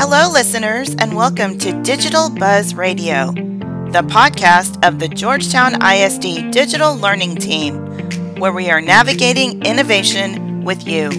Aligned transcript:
Hello, 0.00 0.30
listeners, 0.30 0.94
and 1.00 1.16
welcome 1.16 1.58
to 1.58 1.72
Digital 1.82 2.30
Buzz 2.30 2.72
Radio, 2.72 3.32
the 3.32 4.04
podcast 4.06 4.86
of 4.86 5.00
the 5.00 5.08
Georgetown 5.08 5.82
ISD 5.82 6.52
Digital 6.52 6.94
Learning 6.94 7.34
Team, 7.34 7.84
where 8.36 8.52
we 8.52 8.70
are 8.70 8.80
navigating 8.80 9.60
innovation 9.66 10.62
with 10.62 10.86
you. 10.86 11.10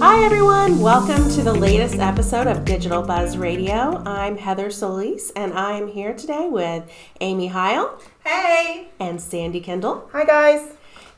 Hi, 0.00 0.24
everyone. 0.24 0.80
Welcome 0.80 1.30
to 1.30 1.42
the 1.44 1.54
latest 1.54 2.00
episode 2.00 2.48
of 2.48 2.64
Digital 2.64 3.02
Buzz 3.02 3.36
Radio. 3.36 4.02
I'm 4.04 4.36
Heather 4.36 4.72
Solis, 4.72 5.30
and 5.36 5.52
I'm 5.52 5.86
here 5.86 6.14
today 6.14 6.48
with 6.48 6.82
Amy 7.20 7.46
Heil. 7.46 8.00
Hey. 8.24 8.88
And 8.98 9.22
Sandy 9.22 9.60
Kendall. 9.60 10.10
Hi, 10.12 10.24
guys. 10.24 10.74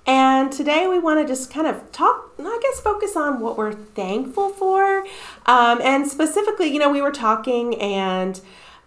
And 0.07 0.53
today 0.53 0.87
we 0.87 1.01
want 1.01 1.21
to 1.21 1.27
just 1.27 1.53
kind 1.53 1.67
of 1.67 1.91
talk, 1.91 2.33
I 2.39 2.59
guess, 2.63 2.81
focus 2.81 3.17
on 3.17 3.41
what 3.41 3.59
we're 3.59 3.73
thankful 3.73 4.51
for. 4.51 5.05
Um, 5.47 5.81
and 5.83 6.07
specifically, 6.07 6.69
you 6.69 6.79
know, 6.79 6.91
we 6.91 7.03
were 7.03 7.11
talking, 7.11 7.75
and 7.81 8.41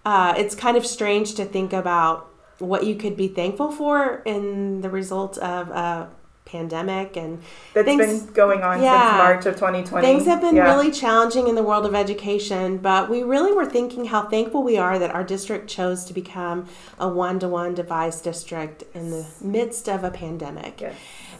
uh, 0.05 0.33
it's 0.37 0.55
kind 0.55 0.77
of 0.77 0.85
strange 0.85 1.35
to 1.35 1.43
think 1.43 1.73
about 1.73 2.31
what 2.59 2.85
you 2.85 2.95
could 2.95 3.17
be 3.17 3.27
thankful 3.27 3.71
for 3.71 4.21
in 4.25 4.81
the 4.81 4.89
result 4.89 5.37
of 5.39 5.69
a 5.69 6.09
pandemic 6.49 7.15
and 7.15 7.41
that's 7.73 7.85
things, 7.85 8.23
been 8.23 8.33
going 8.33 8.61
on 8.61 8.81
yeah, 8.81 9.09
since 9.09 9.17
March 9.17 9.45
of 9.45 9.55
2020. 9.55 10.05
Things 10.05 10.25
have 10.25 10.41
been 10.41 10.55
yeah. 10.55 10.63
really 10.63 10.91
challenging 10.91 11.47
in 11.47 11.55
the 11.55 11.63
world 11.63 11.85
of 11.85 11.95
education, 11.95 12.77
but 12.77 13.09
we 13.09 13.23
really 13.23 13.53
were 13.53 13.65
thinking 13.65 14.05
how 14.05 14.23
thankful 14.23 14.63
we 14.63 14.77
are 14.77 14.97
that 14.99 15.11
our 15.11 15.23
district 15.23 15.69
chose 15.69 16.05
to 16.05 16.13
become 16.13 16.67
a 16.97 17.07
one-to-one 17.07 17.75
device 17.75 18.21
district 18.21 18.83
in 18.93 19.11
the 19.11 19.27
midst 19.41 19.87
of 19.87 20.03
a 20.03 20.11
pandemic. 20.11 20.81
Yes. 20.81 20.95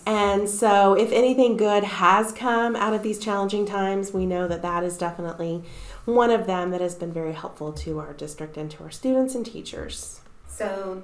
And 0.05 0.49
so 0.49 0.93
if 0.93 1.11
anything 1.11 1.57
good 1.57 1.83
has 1.83 2.31
come 2.31 2.75
out 2.75 2.93
of 2.93 3.03
these 3.03 3.19
challenging 3.19 3.65
times, 3.65 4.13
we 4.13 4.25
know 4.25 4.47
that 4.47 4.61
that 4.61 4.83
is 4.83 4.97
definitely 4.97 5.63
one 6.05 6.31
of 6.31 6.47
them 6.47 6.71
that 6.71 6.81
has 6.81 6.95
been 6.95 7.13
very 7.13 7.33
helpful 7.33 7.71
to 7.73 7.99
our 7.99 8.13
district 8.13 8.57
and 8.57 8.71
to 8.71 8.83
our 8.83 8.91
students 8.91 9.35
and 9.35 9.45
teachers. 9.45 10.21
So 10.47 11.03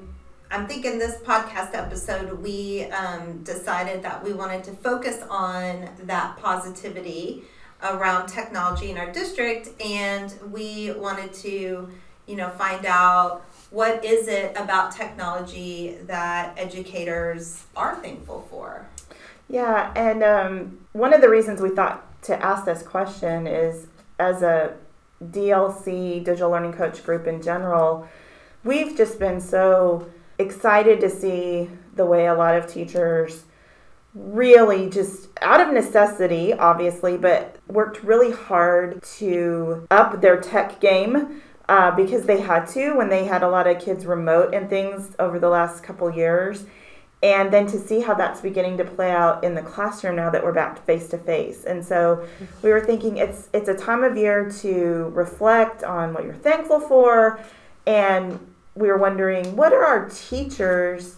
I'm 0.52 0.68
thinking 0.68 1.00
this 1.00 1.18
podcast 1.22 1.74
episode, 1.74 2.40
we 2.42 2.84
um, 2.86 3.44
decided 3.44 4.04
that 4.04 4.24
we 4.24 4.32
wanted 4.32 4.64
to 4.66 4.74
focus 4.74 5.24
on 5.30 5.90
that 6.04 6.38
positivity 6.38 7.44
around 7.84 8.28
technology 8.28 8.92
in 8.92 8.98
our 8.98 9.12
district, 9.12 9.70
and 9.82 10.34
we 10.52 10.92
wanted 10.92 11.34
to, 11.34 11.90
you 12.28 12.36
know, 12.36 12.50
find 12.50 12.86
out 12.86 13.44
what 13.72 14.06
is 14.06 14.28
it 14.28 14.56
about 14.56 14.92
technology 14.92 15.98
that 16.04 16.58
educators 16.58 17.66
are 17.76 17.96
thankful 17.96 18.48
for. 18.50 18.88
Yeah, 19.50 19.92
and 19.96 20.24
um, 20.24 20.80
one 20.94 21.14
of 21.14 21.22
the 21.22 21.30
reasons 21.30 21.60
we 21.60 21.70
thought 21.70 22.22
to 22.24 22.42
ask 22.44 22.66
this 22.66 22.84
question 22.84 23.48
is 23.48 23.88
as 24.20 24.44
a 24.44 24.76
DLC 25.24 26.24
digital 26.24 26.52
learning 26.52 26.74
coach 26.74 27.04
group 27.04 27.26
in 27.26 27.42
general, 27.42 28.08
we've 28.64 28.96
just 28.96 29.20
been 29.20 29.42
so 29.42 30.08
excited 30.38 31.00
to 31.02 31.10
see 31.10 31.70
the 31.96 32.06
way 32.06 32.28
a 32.28 32.34
lot 32.34 32.56
of 32.56 32.68
teachers 32.68 33.44
really 34.14 34.90
just 34.90 35.28
out 35.42 35.60
of 35.60 35.74
necessity, 35.74 36.54
obviously, 36.54 37.18
but 37.18 37.58
worked 37.68 38.04
really 38.04 38.32
hard 38.32 39.04
to 39.04 39.86
up 39.92 40.22
their 40.22 40.40
tech 40.40 40.80
game 40.80 41.42
uh, 41.68 41.92
because 41.92 42.26
they 42.26 42.40
had 42.40 42.66
to 42.66 42.94
when 42.94 43.10
they 43.10 43.26
had 43.26 43.44
a 43.44 43.50
lot 43.50 43.68
of 43.68 43.80
kids 43.80 44.06
remote 44.06 44.54
and 44.54 44.70
things 44.70 45.16
over 45.20 45.38
the 45.38 45.50
last 45.50 45.84
couple 45.84 46.10
years. 46.10 46.66
And 47.24 47.52
then 47.52 47.66
to 47.68 47.80
see 47.80 48.02
how 48.02 48.14
that's 48.14 48.42
beginning 48.42 48.78
to 48.78 48.86
play 48.86 49.10
out 49.10 49.44
in 49.44 49.56
the 49.56 49.62
classroom 49.62 50.16
now 50.16 50.30
that 50.30 50.44
we're 50.44 50.54
back 50.54 50.86
face 50.86 51.08
to 51.10 51.18
face. 51.18 51.64
And 51.64 51.84
so 51.84 52.28
we 52.62 52.70
were 52.70 52.86
thinking 52.86 53.18
it's 53.18 53.50
it's 53.52 53.68
a 53.68 53.74
time 53.74 54.04
of 54.04 54.16
year 54.16 54.50
to 54.62 55.12
reflect 55.14 55.84
on 55.84 56.14
what 56.14 56.24
you're 56.24 56.36
thankful 56.36 56.80
for 56.80 57.40
and 57.88 58.40
we 58.76 58.88
were 58.90 58.98
wondering 58.98 59.56
what 59.56 59.74
are 59.74 59.84
our 59.84 60.10
teachers 60.10 61.16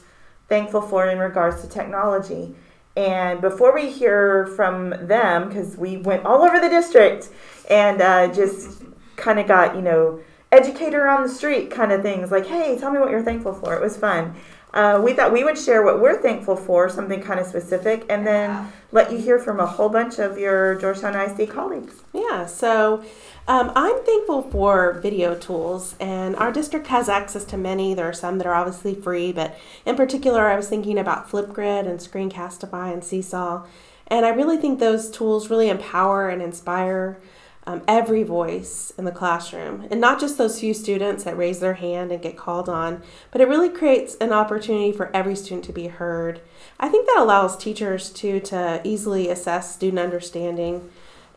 thankful 0.47 0.81
for 0.81 1.07
in 1.07 1.19
regards 1.19 1.61
to 1.61 1.67
technology. 1.67 2.55
And 2.95 3.41
before 3.41 3.75
we 3.75 3.91
hear 3.91 4.47
from 4.47 5.07
them, 5.07 5.49
because 5.49 5.75
we 5.77 5.97
went 5.97 6.25
all 6.25 6.43
over 6.43 6.59
the 6.59 6.69
district 6.69 7.29
and 7.69 8.01
uh, 8.01 8.33
just 8.33 8.83
kind 9.15 9.39
of 9.39 9.47
got, 9.47 9.75
you 9.75 9.81
know, 9.81 10.19
educator 10.51 11.07
on 11.07 11.23
the 11.23 11.29
street 11.29 11.69
kind 11.69 11.91
of 11.91 12.01
things 12.01 12.31
like, 12.31 12.45
hey, 12.45 12.77
tell 12.77 12.91
me 12.91 12.99
what 12.99 13.11
you're 13.11 13.23
thankful 13.23 13.53
for. 13.53 13.75
It 13.75 13.81
was 13.81 13.97
fun. 13.97 14.35
Uh, 14.77 15.01
we 15.01 15.11
thought 15.11 15.33
we 15.33 15.43
would 15.43 15.57
share 15.57 15.81
what 15.81 15.99
we're 15.99 16.21
thankful 16.21 16.55
for, 16.55 16.87
something 16.87 17.19
kind 17.19 17.39
of 17.39 17.47
specific, 17.47 18.05
and 18.09 18.27
then 18.27 18.71
let 18.91 19.11
you 19.11 19.17
hear 19.17 19.39
from 19.39 19.59
a 19.59 19.65
whole 19.65 19.89
bunch 19.89 20.19
of 20.19 20.37
your 20.37 20.75
Georgetown 20.75 21.15
ISD 21.15 21.49
colleagues. 21.49 21.95
Yeah, 22.13 22.45
so 22.45 23.03
um, 23.47 23.71
I'm 23.75 24.05
thankful 24.05 24.43
for 24.43 24.93
video 25.01 25.33
tools, 25.33 25.95
and 25.99 26.35
our 26.35 26.51
district 26.51 26.85
has 26.87 27.09
access 27.09 27.43
to 27.45 27.57
many. 27.57 27.95
There 27.95 28.07
are 28.07 28.13
some 28.13 28.37
that 28.37 28.45
are 28.45 28.53
obviously 28.53 28.93
free, 28.93 29.31
but 29.31 29.57
in 29.83 29.95
particular, 29.95 30.45
I 30.45 30.55
was 30.55 30.69
thinking 30.69 30.99
about 30.99 31.27
Flipgrid 31.27 31.87
and 31.87 31.99
Screencastify 31.99 32.93
and 32.93 33.03
Seesaw. 33.03 33.65
And 34.05 34.27
I 34.27 34.29
really 34.29 34.57
think 34.57 34.79
those 34.79 35.09
tools 35.09 35.49
really 35.49 35.69
empower 35.69 36.29
and 36.29 36.39
inspire 36.39 37.17
um, 37.67 37.83
every 37.87 38.23
voice 38.23 38.91
in 38.97 39.05
the 39.05 39.11
classroom, 39.11 39.87
and 39.91 40.01
not 40.01 40.19
just 40.19 40.37
those 40.37 40.59
few 40.59 40.73
students 40.73 41.23
that 41.23 41.37
raise 41.37 41.59
their 41.59 41.75
hand 41.75 42.11
and 42.11 42.21
get 42.21 42.35
called 42.35 42.67
on, 42.67 43.03
but 43.29 43.41
it 43.41 43.47
really 43.47 43.69
creates 43.69 44.15
an 44.15 44.33
opportunity 44.33 44.91
for 44.91 45.15
every 45.15 45.35
student 45.35 45.65
to 45.65 45.73
be 45.73 45.87
heard. 45.87 46.41
I 46.79 46.89
think 46.89 47.05
that 47.05 47.19
allows 47.19 47.55
teachers 47.55 48.09
to 48.13 48.39
to 48.39 48.81
easily 48.83 49.29
assess 49.29 49.73
student 49.75 49.99
understanding 49.99 50.89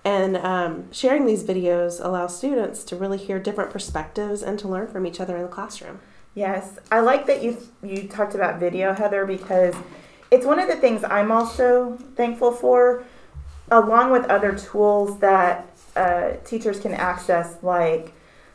and 0.04 0.36
um, 0.38 0.91
sharing 0.92 1.26
these 1.26 1.44
videos 1.44 2.02
allows 2.02 2.36
students 2.36 2.84
to 2.84 2.97
really 2.97 3.18
hear 3.18 3.38
different 3.38 3.70
perspectives 3.70 4.42
and 4.42 4.58
to 4.58 4.68
learn 4.68 4.86
from 4.86 5.06
each 5.06 5.20
other 5.20 5.36
in 5.36 5.42
the 5.42 5.48
classroom. 5.48 6.00
Yes, 6.34 6.78
I 6.91 7.00
like 7.00 7.26
that 7.26 7.42
you 7.42 7.58
you 7.82 8.08
talked 8.08 8.34
about 8.34 8.60
video, 8.60 8.94
Heather, 8.94 9.26
because 9.26 9.74
it's 10.30 10.47
one 10.47 10.58
of 10.58 10.68
the 10.68 10.76
things 10.76 11.04
I'm 11.04 11.32
also 11.32 11.98
thankful 12.14 12.52
for, 12.52 13.04
along 13.70 14.12
with 14.12 14.24
other 14.26 14.56
tools 14.56 15.18
that 15.18 15.69
uh, 15.97 16.37
teachers 16.45 16.81
can 16.81 16.93
access, 16.95 17.56
like 17.62 18.12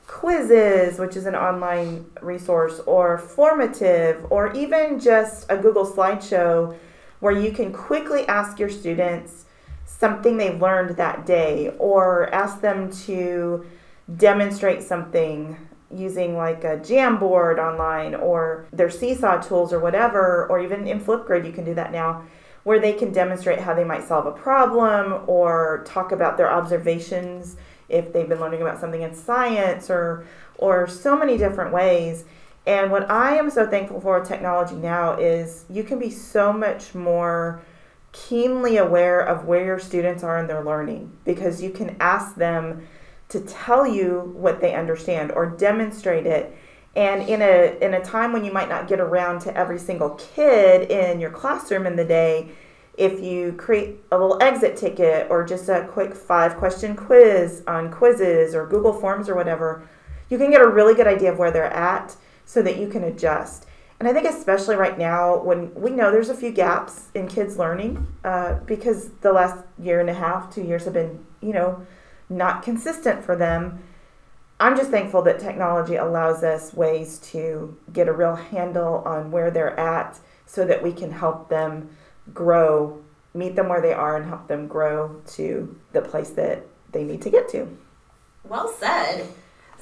Quizizz, 0.07 0.99
which 0.99 1.15
is 1.15 1.25
an 1.25 1.35
online 1.35 2.05
resource, 2.21 2.79
or 2.85 3.17
Formative, 3.17 4.25
or 4.29 4.53
even 4.53 4.99
just 4.99 5.45
a 5.49 5.57
Google 5.57 5.85
slideshow 5.85 6.77
where 7.19 7.37
you 7.37 7.51
can 7.51 7.73
quickly 7.73 8.27
ask 8.27 8.59
your 8.59 8.69
students 8.69 9.45
something 9.85 10.37
they 10.37 10.57
learned 10.57 10.97
that 10.97 11.25
day 11.25 11.73
or 11.79 12.33
ask 12.33 12.61
them 12.61 12.91
to 12.91 13.65
demonstrate 14.17 14.83
something 14.83 15.57
using 15.91 16.35
like 16.35 16.63
a 16.63 16.77
Jamboard 16.77 17.57
online 17.57 18.15
or 18.15 18.65
their 18.73 18.89
Seesaw 18.89 19.41
tools 19.41 19.71
or 19.71 19.79
whatever, 19.79 20.47
or 20.47 20.59
even 20.59 20.87
in 20.87 20.99
Flipgrid, 20.99 21.45
you 21.45 21.53
can 21.53 21.63
do 21.63 21.73
that 21.73 21.91
now, 21.91 22.23
where 22.65 22.79
they 22.79 22.93
can 22.93 23.11
demonstrate 23.11 23.59
how 23.59 23.75
they 23.75 23.83
might 23.83 24.07
solve 24.07 24.25
a 24.25 24.31
problem 24.31 25.23
or 25.27 25.83
talk 25.85 26.11
about 26.11 26.35
their 26.35 26.51
observations 26.51 27.57
if 27.89 28.11
they've 28.11 28.27
been 28.27 28.39
learning 28.39 28.59
about 28.59 28.79
something 28.79 29.03
in 29.03 29.13
science 29.13 29.89
or 29.89 30.25
or 30.57 30.87
so 30.87 31.15
many 31.15 31.37
different 31.37 31.71
ways. 31.71 32.25
And 32.65 32.89
what 32.89 33.09
I 33.11 33.35
am 33.35 33.51
so 33.51 33.67
thankful 33.67 34.01
for 34.01 34.19
with 34.19 34.27
technology 34.27 34.75
now 34.75 35.15
is 35.19 35.65
you 35.69 35.83
can 35.83 35.99
be 35.99 36.09
so 36.09 36.51
much 36.51 36.95
more 36.95 37.61
keenly 38.11 38.77
aware 38.77 39.19
of 39.19 39.45
where 39.45 39.63
your 39.63 39.77
students 39.77 40.23
are 40.23 40.39
in 40.39 40.47
their 40.47 40.63
learning 40.63 41.15
because 41.23 41.61
you 41.61 41.69
can 41.69 41.95
ask 41.99 42.35
them 42.35 42.87
to 43.29 43.41
tell 43.41 43.85
you 43.85 44.33
what 44.35 44.59
they 44.59 44.73
understand 44.73 45.31
or 45.33 45.45
demonstrate 45.45 46.25
it 46.25 46.57
and 46.95 47.27
in 47.27 47.41
a 47.41 47.77
in 47.81 47.93
a 47.93 48.03
time 48.03 48.31
when 48.31 48.43
you 48.45 48.51
might 48.51 48.69
not 48.69 48.87
get 48.87 48.99
around 48.99 49.39
to 49.39 49.55
every 49.55 49.79
single 49.79 50.11
kid 50.11 50.89
in 50.89 51.19
your 51.19 51.29
classroom 51.29 51.85
in 51.85 51.95
the 51.95 52.05
day 52.05 52.49
if 52.97 53.19
you 53.19 53.51
create 53.53 53.99
a 54.11 54.17
little 54.17 54.41
exit 54.41 54.77
ticket 54.77 55.27
or 55.29 55.43
just 55.43 55.67
a 55.67 55.87
quick 55.91 56.15
five 56.15 56.55
question 56.55 56.95
quiz 56.95 57.63
on 57.67 57.91
Quizizz 57.91 58.53
or 58.53 58.65
Google 58.65 58.93
Forms 58.93 59.27
or 59.27 59.35
whatever 59.35 59.87
you 60.29 60.37
can 60.37 60.51
get 60.51 60.61
a 60.61 60.67
really 60.67 60.95
good 60.95 61.07
idea 61.07 61.31
of 61.31 61.37
where 61.37 61.51
they're 61.51 61.65
at 61.65 62.15
so 62.45 62.61
that 62.61 62.77
you 62.77 62.87
can 62.87 63.03
adjust 63.03 63.65
and 63.99 64.09
I 64.09 64.13
think 64.13 64.27
especially 64.27 64.75
right 64.75 64.97
now 64.97 65.41
when 65.41 65.73
we 65.73 65.89
know 65.89 66.11
there's 66.11 66.29
a 66.29 66.35
few 66.35 66.51
gaps 66.51 67.07
in 67.13 67.27
kids 67.27 67.57
learning 67.57 68.07
uh, 68.23 68.55
because 68.65 69.09
the 69.21 69.31
last 69.31 69.63
year 69.79 70.01
and 70.01 70.09
a 70.09 70.13
half, 70.13 70.53
two 70.53 70.63
years 70.63 70.83
have 70.83 70.93
been, 70.93 71.25
you 71.41 71.53
know, 71.53 71.85
not 72.29 72.61
consistent 72.61 73.23
for 73.23 73.35
them. 73.35 73.81
I'm 74.59 74.77
just 74.77 74.89
thankful 74.89 75.21
that 75.23 75.39
technology 75.39 75.95
allows 75.95 76.43
us 76.43 76.73
ways 76.73 77.19
to 77.31 77.77
get 77.91 78.07
a 78.07 78.13
real 78.13 78.35
handle 78.35 79.03
on 79.05 79.31
where 79.31 79.51
they're 79.51 79.77
at 79.77 80.17
so 80.45 80.65
that 80.65 80.81
we 80.81 80.93
can 80.93 81.11
help 81.11 81.49
them 81.49 81.89
grow, 82.33 83.03
meet 83.33 83.55
them 83.55 83.67
where 83.67 83.81
they 83.81 83.93
are, 83.93 84.15
and 84.15 84.25
help 84.25 84.47
them 84.47 84.67
grow 84.67 85.21
to 85.27 85.77
the 85.91 86.01
place 86.01 86.29
that 86.31 86.65
they 86.91 87.03
need 87.03 87.21
to 87.23 87.29
get 87.29 87.49
to. 87.49 87.77
Well 88.45 88.73
said. 88.79 89.27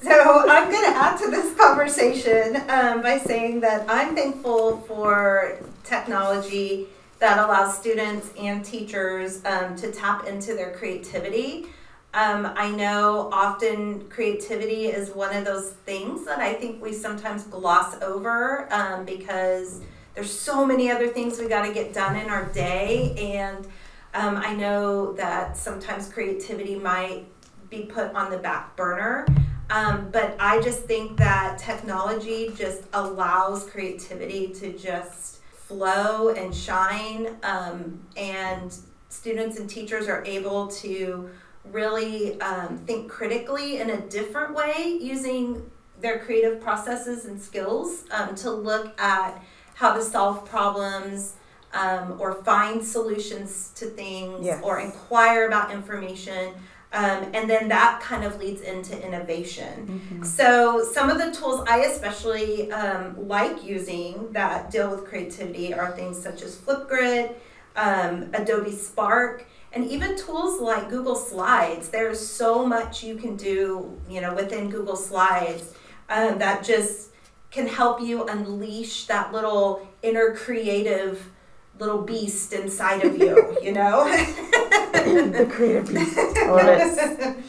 So 0.02 0.48
I'm 0.48 0.70
going 0.70 0.92
to 0.92 0.98
add 0.98 1.18
to 1.18 1.30
this 1.30 1.56
conversation 1.56 2.56
um, 2.68 3.00
by 3.00 3.18
saying 3.18 3.60
that 3.60 3.86
I'm 3.88 4.14
thankful 4.14 4.78
for 4.80 5.58
technology 5.84 6.88
that 7.20 7.38
allows 7.38 7.78
students 7.78 8.30
and 8.38 8.64
teachers 8.64 9.42
um, 9.44 9.76
to 9.76 9.92
tap 9.92 10.26
into 10.26 10.54
their 10.54 10.72
creativity. 10.72 11.68
Um, 12.14 12.52
I 12.54 12.70
know 12.70 13.28
often 13.32 14.08
creativity 14.08 14.86
is 14.86 15.10
one 15.10 15.34
of 15.34 15.44
those 15.44 15.70
things 15.84 16.24
that 16.26 16.38
I 16.38 16.52
think 16.52 16.80
we 16.80 16.92
sometimes 16.92 17.42
gloss 17.42 18.00
over 18.02 18.72
um, 18.72 19.04
because 19.04 19.80
there's 20.14 20.30
so 20.30 20.64
many 20.64 20.92
other 20.92 21.08
things 21.08 21.40
we 21.40 21.48
got 21.48 21.66
to 21.66 21.74
get 21.74 21.92
done 21.92 22.14
in 22.14 22.30
our 22.30 22.44
day. 22.52 23.16
And 23.18 23.66
um, 24.14 24.36
I 24.36 24.54
know 24.54 25.12
that 25.14 25.56
sometimes 25.56 26.08
creativity 26.08 26.76
might 26.76 27.26
be 27.68 27.82
put 27.82 28.14
on 28.14 28.30
the 28.30 28.38
back 28.38 28.76
burner. 28.76 29.26
Um, 29.70 30.10
but 30.12 30.36
I 30.38 30.60
just 30.60 30.84
think 30.84 31.16
that 31.18 31.58
technology 31.58 32.52
just 32.56 32.84
allows 32.92 33.68
creativity 33.68 34.52
to 34.54 34.72
just 34.78 35.40
flow 35.52 36.28
and 36.28 36.54
shine. 36.54 37.38
Um, 37.42 38.06
and 38.16 38.72
students 39.08 39.58
and 39.58 39.68
teachers 39.68 40.06
are 40.06 40.24
able 40.24 40.68
to 40.68 41.30
really 41.70 42.40
um, 42.40 42.78
think 42.78 43.10
critically 43.10 43.78
in 43.78 43.90
a 43.90 44.00
different 44.08 44.54
way 44.54 44.98
using 45.00 45.70
their 46.00 46.18
creative 46.18 46.60
processes 46.60 47.24
and 47.24 47.40
skills 47.40 48.04
um, 48.10 48.34
to 48.36 48.50
look 48.50 48.98
at 49.00 49.42
how 49.74 49.94
to 49.94 50.02
solve 50.02 50.44
problems 50.44 51.34
um, 51.72 52.16
or 52.20 52.34
find 52.44 52.84
solutions 52.84 53.72
to 53.74 53.86
things 53.86 54.44
Yes. 54.46 54.60
or 54.62 54.78
inquire 54.80 55.46
about 55.48 55.72
information. 55.72 56.54
Um, 56.92 57.24
and 57.34 57.50
then 57.50 57.66
that 57.70 58.00
kind 58.00 58.22
of 58.22 58.38
leads 58.38 58.60
into 58.60 58.96
innovation. 59.04 60.22
So, 60.24 60.84
some 60.84 61.10
of 61.10 61.18
the 61.18 61.32
tools 61.32 61.66
I 61.68 61.78
especially 61.86 62.70
um, 62.70 63.26
like 63.26 63.64
using 63.64 64.30
that 64.32 64.70
deal 64.70 64.88
with 64.90 65.04
creativity 65.04 65.74
are 65.74 65.90
things 65.90 66.22
such 66.22 66.42
as 66.42 66.54
Flipgrid, 66.54 67.34
um, 67.74 68.30
Adobe 68.32 68.70
Spark, 68.70 69.44
and 69.74 69.90
even 69.90 70.16
tools 70.16 70.60
like 70.60 70.88
Google 70.88 71.16
Slides. 71.16 71.88
There's 71.88 72.24
so 72.24 72.64
much 72.64 73.02
you 73.02 73.16
can 73.16 73.36
do, 73.36 74.00
you 74.08 74.20
know, 74.20 74.34
within 74.34 74.70
Google 74.70 74.96
Slides 74.96 75.74
um, 76.08 76.38
that 76.38 76.64
just 76.64 77.10
can 77.50 77.66
help 77.66 78.00
you 78.00 78.24
unleash 78.24 79.06
that 79.06 79.32
little 79.32 79.86
inner 80.02 80.34
creative 80.34 81.30
little 81.78 82.02
beast 82.02 82.52
inside 82.52 83.04
of 83.04 83.18
you, 83.18 83.56
you 83.62 83.72
know? 83.72 84.04
the 84.92 85.46
creative 85.50 85.88
beast. 85.88 86.16
I. 86.18 87.36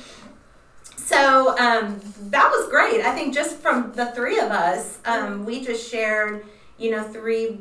So 1.06 1.56
um, 1.60 2.01
that 2.31 2.50
was 2.50 2.68
great. 2.69 3.06
I 3.06 3.13
think 3.13 3.31
just 3.31 3.57
from 3.57 3.92
the 3.94 4.07
three 4.07 4.39
of 4.39 4.50
us, 4.50 4.98
um, 5.06 5.45
we 5.45 5.63
just 5.63 5.89
shared, 5.89 6.44
you 6.80 6.89
know, 6.89 7.04
three 7.04 7.60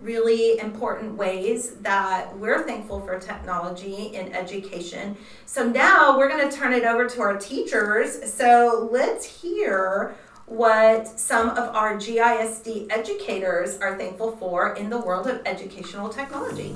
really 0.00 0.58
important 0.58 1.14
ways 1.16 1.74
that 1.82 2.36
we're 2.38 2.62
thankful 2.62 3.00
for 3.00 3.18
technology 3.18 4.14
in 4.14 4.32
education. 4.32 5.16
So 5.44 5.68
now 5.68 6.16
we're 6.16 6.28
going 6.28 6.48
to 6.48 6.56
turn 6.56 6.72
it 6.72 6.84
over 6.84 7.06
to 7.08 7.20
our 7.20 7.36
teachers. 7.36 8.32
So 8.32 8.88
let's 8.90 9.24
hear 9.24 10.14
what 10.46 11.06
some 11.06 11.50
of 11.50 11.74
our 11.76 11.96
GISD 11.96 12.90
educators 12.90 13.78
are 13.78 13.96
thankful 13.96 14.36
for 14.36 14.74
in 14.74 14.90
the 14.90 14.98
world 14.98 15.26
of 15.26 15.40
educational 15.44 16.08
technology. 16.08 16.74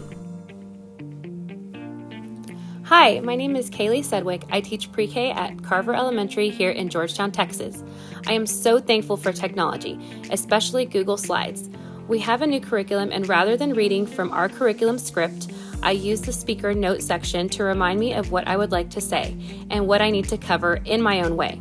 Hi, 2.85 3.19
my 3.21 3.35
name 3.35 3.57
is 3.57 3.71
Kaylee 3.71 4.05
Sedwick. 4.05 4.45
I 4.51 4.61
teach 4.61 4.93
pre 4.93 5.07
K 5.07 5.31
at 5.31 5.63
Carver 5.63 5.95
Elementary 5.95 6.51
here 6.51 6.71
in 6.71 6.91
Georgetown, 6.91 7.33
Texas. 7.33 7.83
I 8.27 8.35
am 8.35 8.47
so 8.47 8.79
thankful 8.79 9.17
for 9.17 9.33
technology, 9.33 9.99
especially 10.31 10.85
Google 10.85 11.17
Slides. 11.17 11.71
We 12.07 12.19
have 12.19 12.43
a 12.43 12.47
new 12.47 12.61
curriculum, 12.61 13.11
and 13.13 13.27
rather 13.27 13.57
than 13.57 13.73
reading 13.73 14.07
from 14.07 14.31
our 14.31 14.49
curriculum 14.49 14.99
script, 14.99 15.51
I 15.83 15.93
use 15.93 16.21
the 16.21 16.33
speaker 16.33 16.75
note 16.75 17.03
section 17.03 17.49
to 17.51 17.65
remind 17.65 17.99
me 17.99 18.13
of 18.13 18.31
what 18.31 18.47
I 18.47 18.59
would 18.59 18.73
like 18.73 18.91
to 18.91 19.01
say 19.01 19.37
and 19.71 19.87
what 19.87 20.03
I 20.03 20.11
need 20.11 20.29
to 20.29 20.37
cover 20.37 20.81
in 20.85 21.01
my 21.01 21.23
own 21.23 21.35
way. 21.35 21.61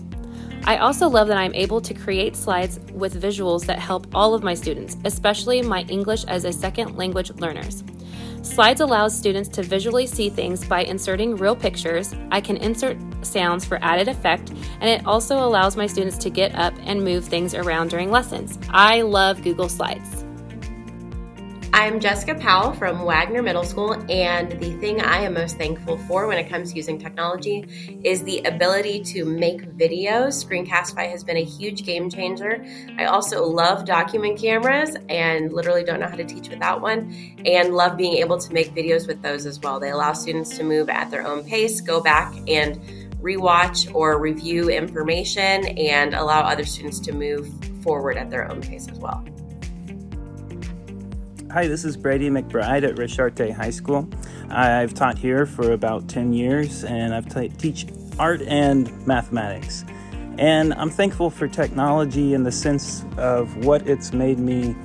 I 0.66 0.78
also 0.78 1.07
love 1.07 1.30
that 1.30 1.38
I'm 1.38 1.54
able 1.54 1.80
to 1.81 1.94
create 1.94 2.36
slides 2.36 2.80
with 2.92 3.22
visuals 3.22 3.66
that 3.66 3.80
help 3.80 4.07
all 4.13 4.34
of 4.34 4.44
my 4.44 4.54
students, 4.54 4.98
especially 5.06 5.62
my 5.62 5.84
English 5.84 6.25
as 6.25 6.44
a 6.44 6.54
second 6.54 6.98
language 6.98 7.31
learners. 7.36 7.84
Slides 8.42 8.81
allows 8.81 9.18
students 9.18 9.48
to 9.50 9.63
visually 9.63 10.06
see 10.06 10.30
things 10.30 10.66
by 10.66 10.84
inserting 10.84 11.38
real 11.38 11.56
pictures. 11.56 12.13
I 12.31 12.42
can 12.42 12.57
insert 12.57 12.98
sounds 13.22 13.63
for 13.63 13.81
added 13.81 14.10
effect, 14.10 14.50
and 14.81 14.89
it 14.89 15.06
also 15.06 15.38
allows 15.38 15.78
my 15.78 15.88
students 15.88 16.18
to 16.18 16.30
get 16.30 16.54
up 16.56 16.74
and 16.84 17.01
move 17.01 17.24
things 17.24 17.54
around 17.54 17.89
during 17.89 18.12
lessons. 18.12 18.60
I 18.69 19.01
love 19.01 19.42
Google 19.44 19.69
Slides. 19.69 20.23
I'm 21.75 22.00
Jessica 22.00 22.36
Powell 22.36 22.72
from 22.74 23.04
Wagner 23.04 23.42
Middle 23.42 23.64
School, 23.64 23.94
and 24.08 24.52
the 24.62 24.78
thing 24.78 25.02
I 25.02 25.22
am 25.22 25.34
most 25.34 25.58
thankful 25.58 25.98
for 26.08 26.28
when 26.28 26.38
it 26.38 26.48
comes 26.48 26.70
to 26.70 26.75
using 26.78 27.00
technology 27.00 28.00
is 28.04 28.24
the 28.24 28.44
ability 28.44 29.02
to 29.06 29.25
make 29.25 29.64
videos. 29.75 30.46
Screencastify 30.46 31.10
has 31.10 31.24
been 31.24 31.38
a 31.38 31.44
huge 31.44 31.84
game 31.84 32.12
changer. 32.12 32.64
I 33.00 33.06
also 33.06 33.44
love 33.44 33.86
document 33.86 34.40
cameras 34.40 34.96
and 35.10 35.52
literally 35.52 35.84
don't 35.84 36.00
know 36.00 36.08
how 36.08 36.16
to 36.16 36.24
teach 36.24 36.48
without 36.48 36.80
one, 36.80 37.12
and 37.44 37.74
love 37.74 37.98
being 37.98 38.18
able 38.18 38.38
to 38.38 38.54
make 38.54 38.75
videos 38.75 39.08
with 39.08 39.24
those 39.24 39.48
as 39.48 39.60
well. 39.60 39.80
They 39.80 39.90
allow 39.90 40.14
students 40.14 40.56
to 40.58 40.64
move 40.64 40.90
at 40.90 41.10
their 41.10 41.25
own 41.25 41.44
pace, 41.44 41.81
go 41.81 42.00
back 42.00 42.36
and 42.48 42.80
rewatch 43.20 43.94
or 43.96 44.20
review 44.20 44.70
information, 44.70 45.66
and 45.66 46.14
allow 46.14 46.42
other 46.42 46.66
students 46.66 47.00
to 47.00 47.14
move 47.14 47.52
forward 47.81 48.16
at 48.16 48.30
their 48.30 48.48
own 48.50 48.62
pace 48.62 48.88
as 48.88 49.00
well. 49.00 49.25
Hi, 51.54 51.68
this 51.68 51.86
is 51.86 51.96
Brady 51.96 52.32
McBride 52.32 52.82
at 52.82 52.96
Richarte 52.96 53.54
High 53.54 53.70
School. 53.70 54.10
I've 54.50 54.96
taught 54.96 55.20
here 55.20 55.46
for 55.46 55.74
about 55.74 56.10
10 56.10 56.34
years 56.34 56.84
and 56.84 57.14
I've 57.14 57.30
ta 57.30 57.44
teach 57.60 57.86
art 58.18 58.42
and 58.42 58.90
mathematics. 59.06 59.86
And 60.40 60.74
I'm 60.74 60.90
thankful 60.90 61.30
for 61.30 61.48
technology 61.48 62.34
in 62.34 62.42
the 62.42 62.52
sense 62.52 63.06
of 63.18 63.56
what 63.68 63.88
it's 63.88 64.14
made 64.14 64.40
me 64.40 64.76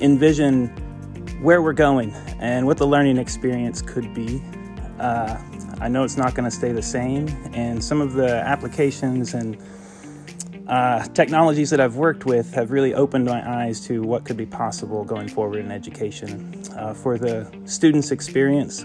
envision 0.00 0.66
where 1.40 1.62
we're 1.62 1.72
going 1.72 2.12
and 2.40 2.66
what 2.66 2.78
the 2.78 2.86
learning 2.88 3.18
experience 3.18 3.80
could 3.80 4.12
be. 4.12 4.42
Uh, 4.98 5.40
I 5.80 5.86
know 5.86 6.02
it's 6.02 6.16
not 6.16 6.34
going 6.34 6.50
to 6.50 6.56
stay 6.56 6.72
the 6.72 6.82
same, 6.82 7.28
and 7.52 7.82
some 7.82 8.00
of 8.00 8.14
the 8.14 8.38
applications 8.44 9.34
and 9.34 9.56
uh, 10.68 11.02
technologies 11.08 11.70
that 11.70 11.80
I've 11.80 11.96
worked 11.96 12.26
with 12.26 12.52
have 12.52 12.70
really 12.70 12.92
opened 12.92 13.24
my 13.24 13.64
eyes 13.64 13.80
to 13.86 14.02
what 14.02 14.24
could 14.24 14.36
be 14.36 14.44
possible 14.44 15.02
going 15.02 15.28
forward 15.28 15.60
in 15.60 15.72
education. 15.72 16.62
Uh, 16.76 16.92
for 16.92 17.16
the 17.16 17.50
students' 17.64 18.10
experience, 18.10 18.84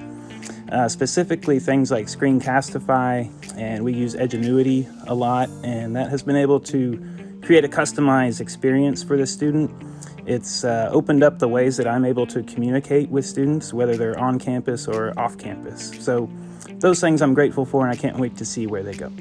uh, 0.72 0.88
specifically 0.88 1.60
things 1.60 1.92
like 1.92 2.08
Screencastify, 2.08 3.30
and 3.58 3.84
we 3.84 3.94
use 3.94 4.16
Edgenuity 4.16 4.90
a 5.08 5.14
lot, 5.14 5.50
and 5.64 5.96
that 5.96 6.10
has 6.10 6.24
been 6.24 6.38
able 6.38 6.60
to 6.62 6.98
create 7.44 7.66
a 7.66 7.68
customized 7.68 8.40
experience 8.40 9.04
for 9.04 9.18
the 9.18 9.28
student. 9.28 9.70
It's 10.26 10.64
uh, 10.64 10.90
opened 10.94 11.22
up 11.22 11.40
the 11.40 11.50
ways 11.50 11.76
that 11.78 11.88
I'm 11.88 12.06
able 12.06 12.26
to 12.28 12.44
communicate 12.44 13.10
with 13.10 13.26
students, 13.26 13.74
whether 13.74 13.98
they're 13.98 14.18
on 14.18 14.40
campus 14.40 14.88
or 14.88 15.18
off 15.20 15.38
campus. 15.38 15.92
So, 16.00 16.30
those 16.76 17.02
things 17.02 17.22
I'm 17.22 17.34
grateful 17.34 17.66
for, 17.66 17.86
and 17.86 17.92
I 17.92 18.00
can't 18.00 18.18
wait 18.18 18.38
to 18.38 18.46
see 18.46 18.68
where 18.68 18.84
they 18.84 18.94
go. 18.94 19.12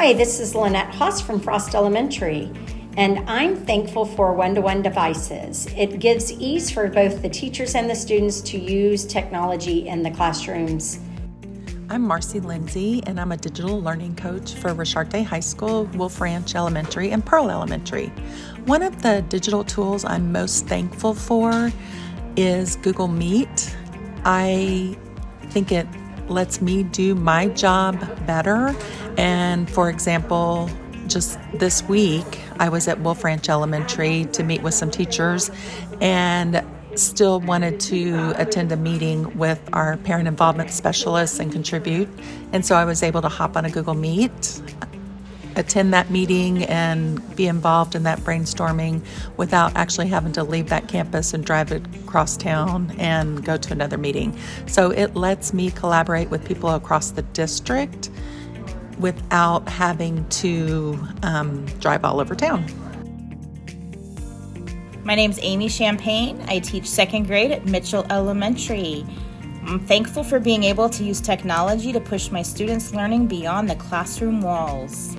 Hi, 0.00 0.12
this 0.12 0.38
is 0.38 0.54
Lynette 0.54 0.94
Haas 0.94 1.20
from 1.20 1.40
Frost 1.40 1.74
Elementary, 1.74 2.52
and 2.96 3.28
I'm 3.28 3.56
thankful 3.56 4.04
for 4.04 4.32
one 4.32 4.54
to 4.54 4.60
one 4.60 4.80
devices. 4.80 5.66
It 5.76 5.98
gives 5.98 6.30
ease 6.34 6.70
for 6.70 6.86
both 6.86 7.20
the 7.20 7.28
teachers 7.28 7.74
and 7.74 7.90
the 7.90 7.96
students 7.96 8.40
to 8.42 8.58
use 8.58 9.04
technology 9.04 9.88
in 9.88 10.04
the 10.04 10.12
classrooms. 10.12 11.00
I'm 11.90 12.02
Marcy 12.02 12.38
Lindsay, 12.38 13.02
and 13.08 13.20
I'm 13.20 13.32
a 13.32 13.36
digital 13.36 13.82
learning 13.82 14.14
coach 14.14 14.54
for 14.54 14.72
Richarte 14.72 15.24
High 15.24 15.40
School, 15.40 15.86
Wolf 15.86 16.20
Ranch 16.20 16.54
Elementary, 16.54 17.10
and 17.10 17.26
Purl 17.26 17.50
Elementary. 17.50 18.06
One 18.66 18.84
of 18.84 19.02
the 19.02 19.22
digital 19.28 19.64
tools 19.64 20.04
I'm 20.04 20.30
most 20.30 20.68
thankful 20.68 21.12
for 21.12 21.72
is 22.36 22.76
Google 22.76 23.08
Meet. 23.08 23.76
I 24.24 24.96
think 25.48 25.72
it 25.72 25.88
lets 26.28 26.60
me 26.60 26.84
do 26.84 27.16
my 27.16 27.48
job 27.48 27.98
better. 28.26 28.76
And 29.18 29.68
for 29.68 29.90
example, 29.90 30.70
just 31.08 31.38
this 31.52 31.82
week, 31.82 32.40
I 32.60 32.68
was 32.68 32.86
at 32.86 33.00
Wolf 33.00 33.24
Ranch 33.24 33.48
Elementary 33.48 34.26
to 34.26 34.44
meet 34.44 34.62
with 34.62 34.74
some 34.74 34.90
teachers 34.90 35.50
and 36.00 36.64
still 36.94 37.40
wanted 37.40 37.80
to 37.80 38.32
attend 38.36 38.70
a 38.70 38.76
meeting 38.76 39.36
with 39.36 39.60
our 39.72 39.96
parent 39.98 40.28
involvement 40.28 40.70
specialists 40.70 41.40
and 41.40 41.50
contribute. 41.50 42.08
And 42.52 42.64
so 42.64 42.76
I 42.76 42.84
was 42.84 43.02
able 43.02 43.20
to 43.22 43.28
hop 43.28 43.56
on 43.56 43.64
a 43.64 43.70
Google 43.70 43.94
Meet, 43.94 44.62
attend 45.56 45.92
that 45.94 46.10
meeting, 46.10 46.64
and 46.64 47.36
be 47.36 47.48
involved 47.48 47.96
in 47.96 48.04
that 48.04 48.20
brainstorming 48.20 49.04
without 49.36 49.74
actually 49.74 50.08
having 50.08 50.32
to 50.32 50.44
leave 50.44 50.68
that 50.68 50.86
campus 50.86 51.34
and 51.34 51.44
drive 51.44 51.72
across 51.72 52.36
town 52.36 52.94
and 52.98 53.44
go 53.44 53.56
to 53.56 53.72
another 53.72 53.98
meeting. 53.98 54.38
So 54.66 54.90
it 54.90 55.16
lets 55.16 55.52
me 55.52 55.70
collaborate 55.72 56.30
with 56.30 56.44
people 56.44 56.70
across 56.70 57.10
the 57.10 57.22
district 57.22 58.10
without 58.98 59.68
having 59.68 60.28
to 60.28 60.98
um, 61.22 61.64
drive 61.80 62.04
all 62.04 62.20
over 62.20 62.34
town. 62.34 62.64
My 65.04 65.14
name 65.14 65.30
is 65.30 65.38
Amy 65.42 65.68
Champagne. 65.68 66.44
I 66.48 66.58
teach 66.58 66.86
second 66.86 67.26
grade 67.26 67.50
at 67.50 67.64
Mitchell 67.64 68.04
Elementary. 68.10 69.06
I'm 69.64 69.80
thankful 69.80 70.22
for 70.22 70.38
being 70.38 70.64
able 70.64 70.88
to 70.90 71.04
use 71.04 71.20
technology 71.20 71.92
to 71.92 72.00
push 72.00 72.30
my 72.30 72.42
students' 72.42 72.92
learning 72.94 73.26
beyond 73.26 73.70
the 73.70 73.76
classroom 73.76 74.40
walls. 74.42 75.16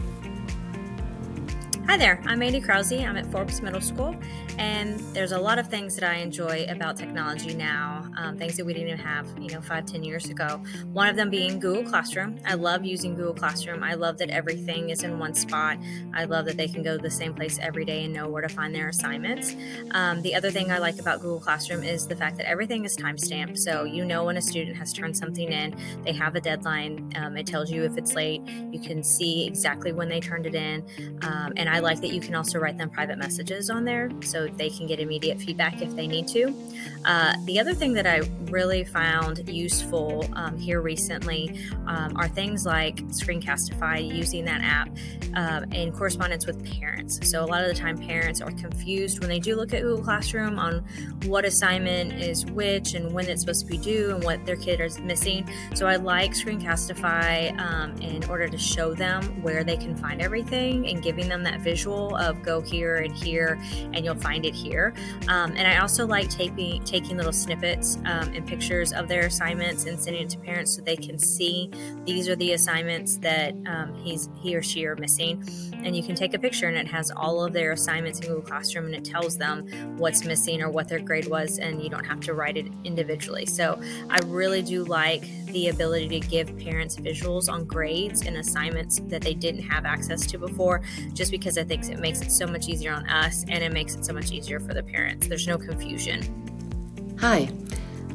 Hi 1.90 1.98
there, 1.98 2.22
I'm 2.28 2.44
Andy 2.44 2.62
Krause. 2.62 2.92
I'm 2.92 3.18
at 3.18 3.26
Forbes 3.32 3.64
Middle 3.64 3.82
School, 3.82 4.16
and 4.60 5.00
there's 5.16 5.32
a 5.32 5.40
lot 5.40 5.58
of 5.58 5.70
things 5.70 5.96
that 5.96 6.08
I 6.08 6.18
enjoy 6.18 6.68
about 6.70 6.98
technology 6.98 7.56
now, 7.56 8.06
um, 8.16 8.38
things 8.38 8.58
that 8.58 8.66
we 8.68 8.74
didn't 8.74 8.90
even 8.90 9.00
have, 9.00 9.28
you 9.40 9.50
know, 9.50 9.60
five, 9.60 9.88
ten 9.88 10.04
years 10.04 10.30
ago. 10.30 10.62
One 10.94 11.08
of 11.08 11.16
them 11.16 11.32
being 11.32 11.60
Google 11.60 11.84
Classroom. 11.84 12.40
I 12.46 12.54
love 12.54 12.86
using 12.86 13.16
Google 13.16 13.34
Classroom. 13.34 13.82
I 13.82 13.96
love 13.96 14.20
that 14.20 14.30
everything 14.30 14.92
is 14.92 15.02
in 15.02 15.18
one 15.18 15.34
spot. 15.34 15.80
I 16.14 16.26
love 16.26 16.46
that 16.46 16.58
they 16.58 16.68
can 16.68 16.84
go 16.84 16.96
to 16.96 17.02
the 17.02 17.10
same 17.10 17.34
place 17.34 17.58
every 17.60 17.86
day 17.86 18.04
and 18.04 18.14
know 18.14 18.30
where 18.30 18.44
to 18.44 18.50
find 18.50 18.76
their 18.76 18.90
assignments. 18.90 19.56
Um, 19.90 20.22
the 20.22 20.36
other 20.36 20.52
thing 20.52 20.72
I 20.72 20.78
like 20.78 21.00
about 21.00 21.22
Google 21.22 21.40
Classroom 21.40 21.84
is 21.84 22.06
the 22.06 22.16
fact 22.16 22.38
that 22.38 22.48
everything 22.48 22.86
is 22.86 22.96
timestamped. 22.96 23.58
So 23.58 23.86
you 23.86 24.06
know 24.06 24.26
when 24.26 24.38
a 24.38 24.44
student 24.44 24.78
has 24.78 24.94
turned 24.94 25.18
something 25.18 25.52
in, 25.52 25.76
they 26.04 26.14
have 26.14 26.36
a 26.36 26.40
deadline. 26.40 27.12
Um, 27.16 27.36
it 27.36 27.48
tells 27.48 27.72
you 27.72 27.84
if 27.84 27.98
it's 27.98 28.14
late. 28.14 28.44
You 28.72 28.80
can 28.80 29.02
see 29.04 29.48
exactly 29.48 29.92
when 29.92 30.08
they 30.08 30.20
turned 30.20 30.46
it 30.46 30.54
in. 30.54 30.86
Um, 31.24 31.54
and 31.58 31.79
I 31.80 31.82
like 31.82 32.02
that 32.02 32.12
you 32.12 32.20
can 32.20 32.36
also 32.36 32.60
write 32.60 32.78
them 32.78 32.90
private 32.90 33.18
messages 33.18 33.70
on 33.70 33.86
there. 33.86 34.12
So 34.22 34.48
they 34.48 34.70
can 34.70 34.86
get 34.86 35.00
immediate 35.00 35.40
feedback 35.40 35.82
if 35.82 35.96
they 35.96 36.08
need 36.08 36.28
to. 36.30 36.54
Uh, 37.06 37.36
the 37.46 37.58
other 37.58 37.74
thing 37.74 37.94
that 37.94 38.06
I 38.06 38.22
really 38.52 38.84
found 38.84 39.48
useful 39.48 40.26
um, 40.34 40.58
here 40.58 40.82
recently 40.82 41.58
um, 41.88 42.18
are 42.18 42.28
things 42.28 42.66
like 42.66 42.98
Screencastify, 43.08 44.14
using 44.14 44.44
that 44.44 44.62
app 44.62 44.90
uh, 45.36 45.66
in 45.74 45.94
correspondence 45.94 46.46
with 46.46 46.70
parents. 46.70 47.18
So 47.30 47.44
a 47.44 47.48
lot 47.48 47.62
of 47.62 47.70
the 47.70 47.74
time, 47.74 47.98
parents 47.98 48.42
are 48.42 48.52
confused 48.52 49.22
when 49.22 49.30
they 49.30 49.40
do 49.40 49.56
look 49.56 49.74
at 49.74 49.82
Google 49.82 50.04
Classroom 50.04 50.60
on 50.60 50.84
what 51.26 51.46
assignment 51.46 52.14
is 52.22 52.46
which 52.48 52.94
and 52.94 53.14
when 53.14 53.30
it's 53.30 53.42
supposed 53.42 53.62
to 53.62 53.72
be 53.72 53.78
due 53.78 54.14
and 54.14 54.22
what 54.24 54.46
their 54.46 54.58
kid 54.58 54.82
is 54.82 55.00
missing. 55.00 55.50
So 55.76 55.88
I 55.88 55.96
like 55.96 56.32
Screencastify 56.32 57.58
um, 57.58 57.96
in 58.02 58.24
order 58.26 58.50
to 58.50 58.58
show 58.58 58.94
them 58.94 59.42
where 59.42 59.64
they 59.64 59.78
can 59.78 59.96
find 59.96 60.22
everything 60.22 60.88
and 60.90 61.02
giving 61.02 61.30
them 61.30 61.44
that 61.44 61.62
visual 61.70 62.16
of 62.16 62.42
go 62.42 62.62
here 62.62 62.98
and 62.98 63.14
here 63.16 63.60
and 63.94 64.04
you'll 64.04 64.24
find 64.30 64.44
it 64.46 64.56
here. 64.56 64.94
Um, 65.28 65.50
and 65.58 65.68
I 65.68 65.78
also 65.78 66.06
like 66.08 66.30
taking 66.30 66.84
taking 66.84 67.16
little 67.18 67.38
snippets 67.44 67.98
um, 68.06 68.34
and 68.36 68.46
pictures 68.46 68.92
of 68.94 69.08
their 69.08 69.26
assignments 69.28 69.86
and 69.86 70.00
sending 70.00 70.24
it 70.24 70.30
to 70.32 70.40
parents 70.40 70.76
so 70.76 70.82
they 70.82 70.96
can 70.96 71.18
see 71.20 71.70
these 72.06 72.28
are 72.28 72.36
the 72.36 72.54
assignments 72.54 73.18
that 73.18 73.54
um, 73.68 73.94
he's 74.04 74.30
he 74.42 74.56
or 74.56 74.64
she 74.64 74.86
are 74.86 74.96
missing. 74.96 75.44
And 75.84 75.96
you 75.96 76.04
can 76.04 76.16
take 76.16 76.34
a 76.34 76.40
picture 76.40 76.68
and 76.68 76.78
it 76.78 76.88
has 76.88 77.12
all 77.12 77.46
of 77.46 77.54
their 77.54 77.72
assignments 77.72 78.20
in 78.20 78.28
Google 78.28 78.42
Classroom 78.42 78.86
and 78.86 78.96
it 78.96 79.06
tells 79.06 79.38
them 79.38 79.68
what's 79.98 80.26
missing 80.26 80.62
or 80.62 80.70
what 80.70 80.88
their 80.90 81.00
grade 81.00 81.28
was, 81.28 81.60
and 81.60 81.82
you 81.82 81.90
don't 81.90 82.06
have 82.06 82.20
to 82.22 82.34
write 82.34 82.58
it 82.58 82.68
individually. 82.84 83.46
So 83.46 83.80
I 84.10 84.18
really 84.26 84.62
do 84.62 84.84
like 84.84 85.24
the 85.48 85.70
ability 85.70 86.10
to 86.20 86.28
give 86.28 86.48
parents 86.58 86.96
visuals 86.96 87.52
on 87.52 87.66
grades 87.66 88.26
and 88.26 88.38
assignments 88.38 89.00
that 89.08 89.22
they 89.22 89.34
didn't 89.34 89.64
have 89.64 89.86
access 89.86 90.26
to 90.28 90.38
before, 90.38 90.82
just 91.14 91.32
because 91.32 91.58
I 91.60 91.64
think 91.66 91.90
it 91.90 92.00
makes 92.00 92.22
it 92.22 92.32
so 92.32 92.48
much 92.48 92.70
easier 92.70 92.94
on 92.94 93.08
us 93.10 93.44
and 93.50 93.62
it 93.62 93.74
makes 93.74 93.94
it 93.94 94.06
so 94.06 94.14
much 94.14 94.32
easier 94.32 94.62
for 94.62 94.74
the 94.74 94.82
parents. 94.82 95.28
There's 95.28 95.46
no 95.46 95.58
confusion. 95.58 97.18
Hi, 97.20 97.50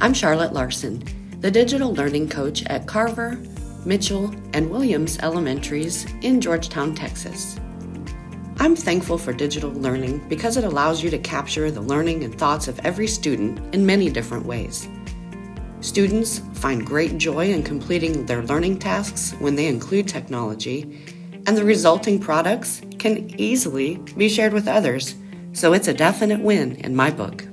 I'm 0.01 0.15
Charlotte 0.15 0.55
Larson, 0.55 1.05
the 1.41 1.51
digital 1.51 1.95
learning 1.95 2.31
coach 2.31 2.65
at 2.67 2.87
Carver, 2.87 3.39
Mitchell, 3.85 4.35
and 4.55 4.71
Williams 4.71 5.19
Elementaries 5.21 6.07
in 6.23 6.41
Georgetown, 6.41 6.95
Texas. 6.95 7.61
I'm 8.57 8.75
thankful 8.75 9.19
for 9.19 9.35
digital 9.35 9.71
learning 9.73 10.27
because 10.31 10.57
it 10.57 10.65
allows 10.65 11.03
you 11.03 11.11
to 11.11 11.19
capture 11.19 11.71
the 11.71 11.83
learning 11.83 12.25
and 12.25 12.35
thoughts 12.35 12.67
of 12.67 12.79
every 12.79 13.07
student 13.07 13.75
in 13.75 13.85
many 13.85 14.09
different 14.09 14.47
ways. 14.47 14.89
Students 15.83 16.39
find 16.55 16.87
great 16.87 17.19
joy 17.19 17.51
in 17.51 17.63
completing 17.63 18.25
their 18.25 18.43
learning 18.43 18.79
tasks 18.79 19.33
when 19.39 19.55
they 19.55 19.67
include 19.67 20.09
technology, 20.09 21.05
and 21.47 21.57
the 21.57 21.65
resulting 21.65 22.19
products 22.19 22.81
can 22.99 23.39
easily 23.39 23.97
be 24.17 24.29
shared 24.29 24.53
with 24.53 24.69
others, 24.69 25.15
so 25.53 25.73
it's 25.73 25.89
a 25.89 25.95
definite 25.95 26.41
win 26.41 26.77
in 26.77 26.97
my 26.97 27.11
book. 27.11 27.45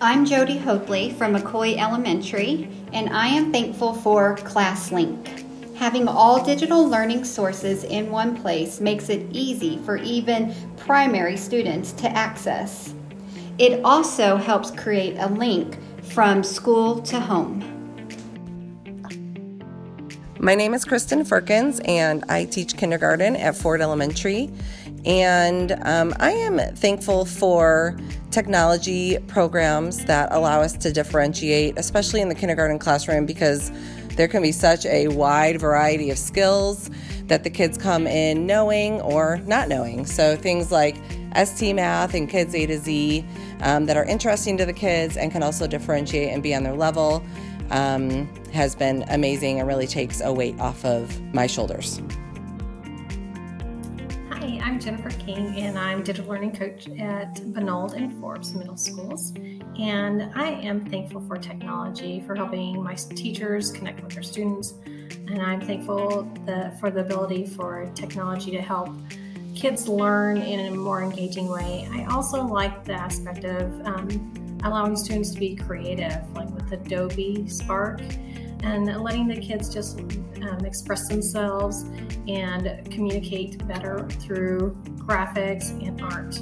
I'm 0.00 0.24
Jody 0.26 0.58
Hopley 0.58 1.14
from 1.14 1.34
McCoy 1.34 1.78
Elementary, 1.78 2.68
and 2.92 3.08
I 3.10 3.28
am 3.28 3.52
thankful 3.52 3.94
for 3.94 4.36
ClassLink. 4.38 5.76
Having 5.76 6.08
all 6.08 6.44
digital 6.44 6.86
learning 6.88 7.24
sources 7.24 7.84
in 7.84 8.10
one 8.10 8.36
place 8.36 8.80
makes 8.80 9.08
it 9.08 9.26
easy 9.32 9.78
for 9.78 9.96
even 9.96 10.54
primary 10.76 11.36
students 11.36 11.92
to 11.92 12.08
access. 12.10 12.94
It 13.58 13.84
also 13.84 14.36
helps 14.36 14.70
create 14.70 15.16
a 15.18 15.28
link 15.28 15.78
from 16.02 16.42
school 16.42 17.00
to 17.02 17.18
home. 17.18 17.73
My 20.44 20.54
name 20.54 20.74
is 20.74 20.84
Kristen 20.84 21.24
Firkins, 21.24 21.80
and 21.86 22.22
I 22.28 22.44
teach 22.44 22.76
kindergarten 22.76 23.34
at 23.34 23.56
Ford 23.56 23.80
Elementary. 23.80 24.50
And 25.06 25.72
um, 25.86 26.12
I 26.20 26.32
am 26.32 26.58
thankful 26.76 27.24
for 27.24 27.96
technology 28.30 29.16
programs 29.26 30.04
that 30.04 30.30
allow 30.32 30.60
us 30.60 30.76
to 30.76 30.92
differentiate, 30.92 31.78
especially 31.78 32.20
in 32.20 32.28
the 32.28 32.34
kindergarten 32.34 32.78
classroom, 32.78 33.24
because 33.24 33.72
there 34.16 34.28
can 34.28 34.42
be 34.42 34.52
such 34.52 34.84
a 34.84 35.08
wide 35.08 35.62
variety 35.62 36.10
of 36.10 36.18
skills 36.18 36.90
that 37.28 37.42
the 37.42 37.48
kids 37.48 37.78
come 37.78 38.06
in 38.06 38.46
knowing 38.46 39.00
or 39.00 39.38
not 39.46 39.66
knowing. 39.70 40.04
So 40.04 40.36
things 40.36 40.70
like 40.70 40.96
ST 41.42 41.74
Math 41.74 42.12
and 42.12 42.28
Kids 42.28 42.54
A 42.54 42.66
to 42.66 42.76
Z 42.78 43.24
um, 43.62 43.86
that 43.86 43.96
are 43.96 44.04
interesting 44.04 44.58
to 44.58 44.66
the 44.66 44.74
kids 44.74 45.16
and 45.16 45.32
can 45.32 45.42
also 45.42 45.66
differentiate 45.66 46.34
and 46.34 46.42
be 46.42 46.54
on 46.54 46.64
their 46.64 46.76
level 46.76 47.24
um, 47.70 48.26
has 48.52 48.74
been 48.74 49.04
amazing 49.08 49.58
and 49.58 49.68
really 49.68 49.86
takes 49.86 50.20
a 50.20 50.32
weight 50.32 50.58
off 50.60 50.84
of 50.84 51.20
my 51.34 51.46
shoulders. 51.46 52.00
Hi, 54.30 54.60
I'm 54.62 54.78
Jennifer 54.78 55.10
King, 55.10 55.56
and 55.58 55.78
I'm 55.78 56.02
digital 56.02 56.30
learning 56.30 56.56
coach 56.56 56.88
at 56.98 57.34
Benold 57.52 57.94
and 57.94 58.12
Forbes 58.20 58.54
Middle 58.54 58.76
Schools. 58.76 59.32
And 59.78 60.30
I 60.34 60.50
am 60.50 60.84
thankful 60.84 61.20
for 61.22 61.36
technology 61.36 62.22
for 62.26 62.34
helping 62.34 62.82
my 62.82 62.94
teachers 62.94 63.72
connect 63.72 64.02
with 64.02 64.14
their 64.14 64.22
students. 64.22 64.74
And 65.28 65.40
I'm 65.40 65.60
thankful 65.60 66.24
the, 66.46 66.76
for 66.78 66.90
the 66.90 67.00
ability 67.00 67.46
for 67.46 67.90
technology 67.94 68.50
to 68.52 68.60
help 68.60 68.90
kids 69.54 69.88
learn 69.88 70.36
in 70.36 70.72
a 70.72 70.76
more 70.76 71.02
engaging 71.02 71.48
way. 71.48 71.88
I 71.92 72.04
also 72.04 72.44
like 72.44 72.84
the 72.84 72.94
aspect 72.94 73.44
of 73.44 73.86
um, 73.86 74.43
allowing 74.64 74.96
students 74.96 75.30
to 75.32 75.38
be 75.38 75.54
creative, 75.54 76.20
like 76.34 76.50
with 76.50 76.72
Adobe 76.72 77.46
Spark, 77.48 78.00
and 78.62 78.86
letting 79.02 79.28
the 79.28 79.36
kids 79.36 79.72
just 79.72 80.00
um, 80.00 80.64
express 80.64 81.06
themselves 81.08 81.84
and 82.26 82.80
communicate 82.90 83.66
better 83.68 84.08
through 84.08 84.76
graphics 84.96 85.70
and 85.86 86.00
art. 86.02 86.40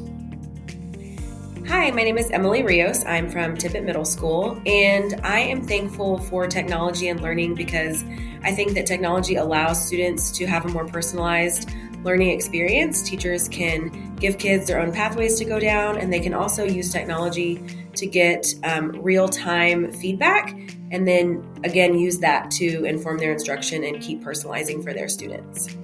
Hi, 1.69 1.91
my 1.91 2.03
name 2.03 2.19
is 2.19 2.31
Emily 2.31 2.63
Rios. 2.63 3.05
I'm 3.05 3.29
from 3.29 3.57
Tippit 3.57 3.85
Middle 3.85 4.05
School, 4.05 4.61
and 4.67 5.21
I 5.25 5.41
am 5.41 5.63
thankful 5.63 6.19
for 6.19 6.47
technology 6.47 7.09
and 7.09 7.21
learning 7.21 7.55
because 7.55 8.05
I 8.43 8.53
think 8.53 8.75
that 8.75 8.87
technology 8.87 9.37
allows 9.37 9.85
students 9.85 10.31
to 10.33 10.47
have 10.47 10.65
a 10.65 10.69
more 10.69 10.87
personalized 10.87 11.71
learning 12.03 12.31
experience. 12.31 13.03
Teachers 13.03 13.49
can 13.49 14.15
give 14.17 14.39
kids 14.39 14.67
their 14.67 14.81
own 14.81 14.93
pathways 14.93 15.39
to 15.39 15.45
go 15.45 15.59
down, 15.59 15.99
and 15.99 16.13
they 16.13 16.21
can 16.21 16.35
also 16.35 16.65
use 16.65 16.93
technology 16.93 17.63
to 17.97 18.07
get 18.07 18.47
um, 18.65 18.91
real 19.03 19.29
time 19.29 19.93
feedback 19.93 20.57
and 20.93 21.09
then 21.09 21.47
again 21.65 21.99
use 21.99 22.19
that 22.19 22.51
to 22.51 22.85
inform 22.85 23.19
their 23.19 23.33
instruction 23.33 23.83
and 23.85 24.01
keep 24.01 24.23
personalizing 24.23 24.85
for 24.85 24.93
their 24.93 25.09
students. 25.09 25.75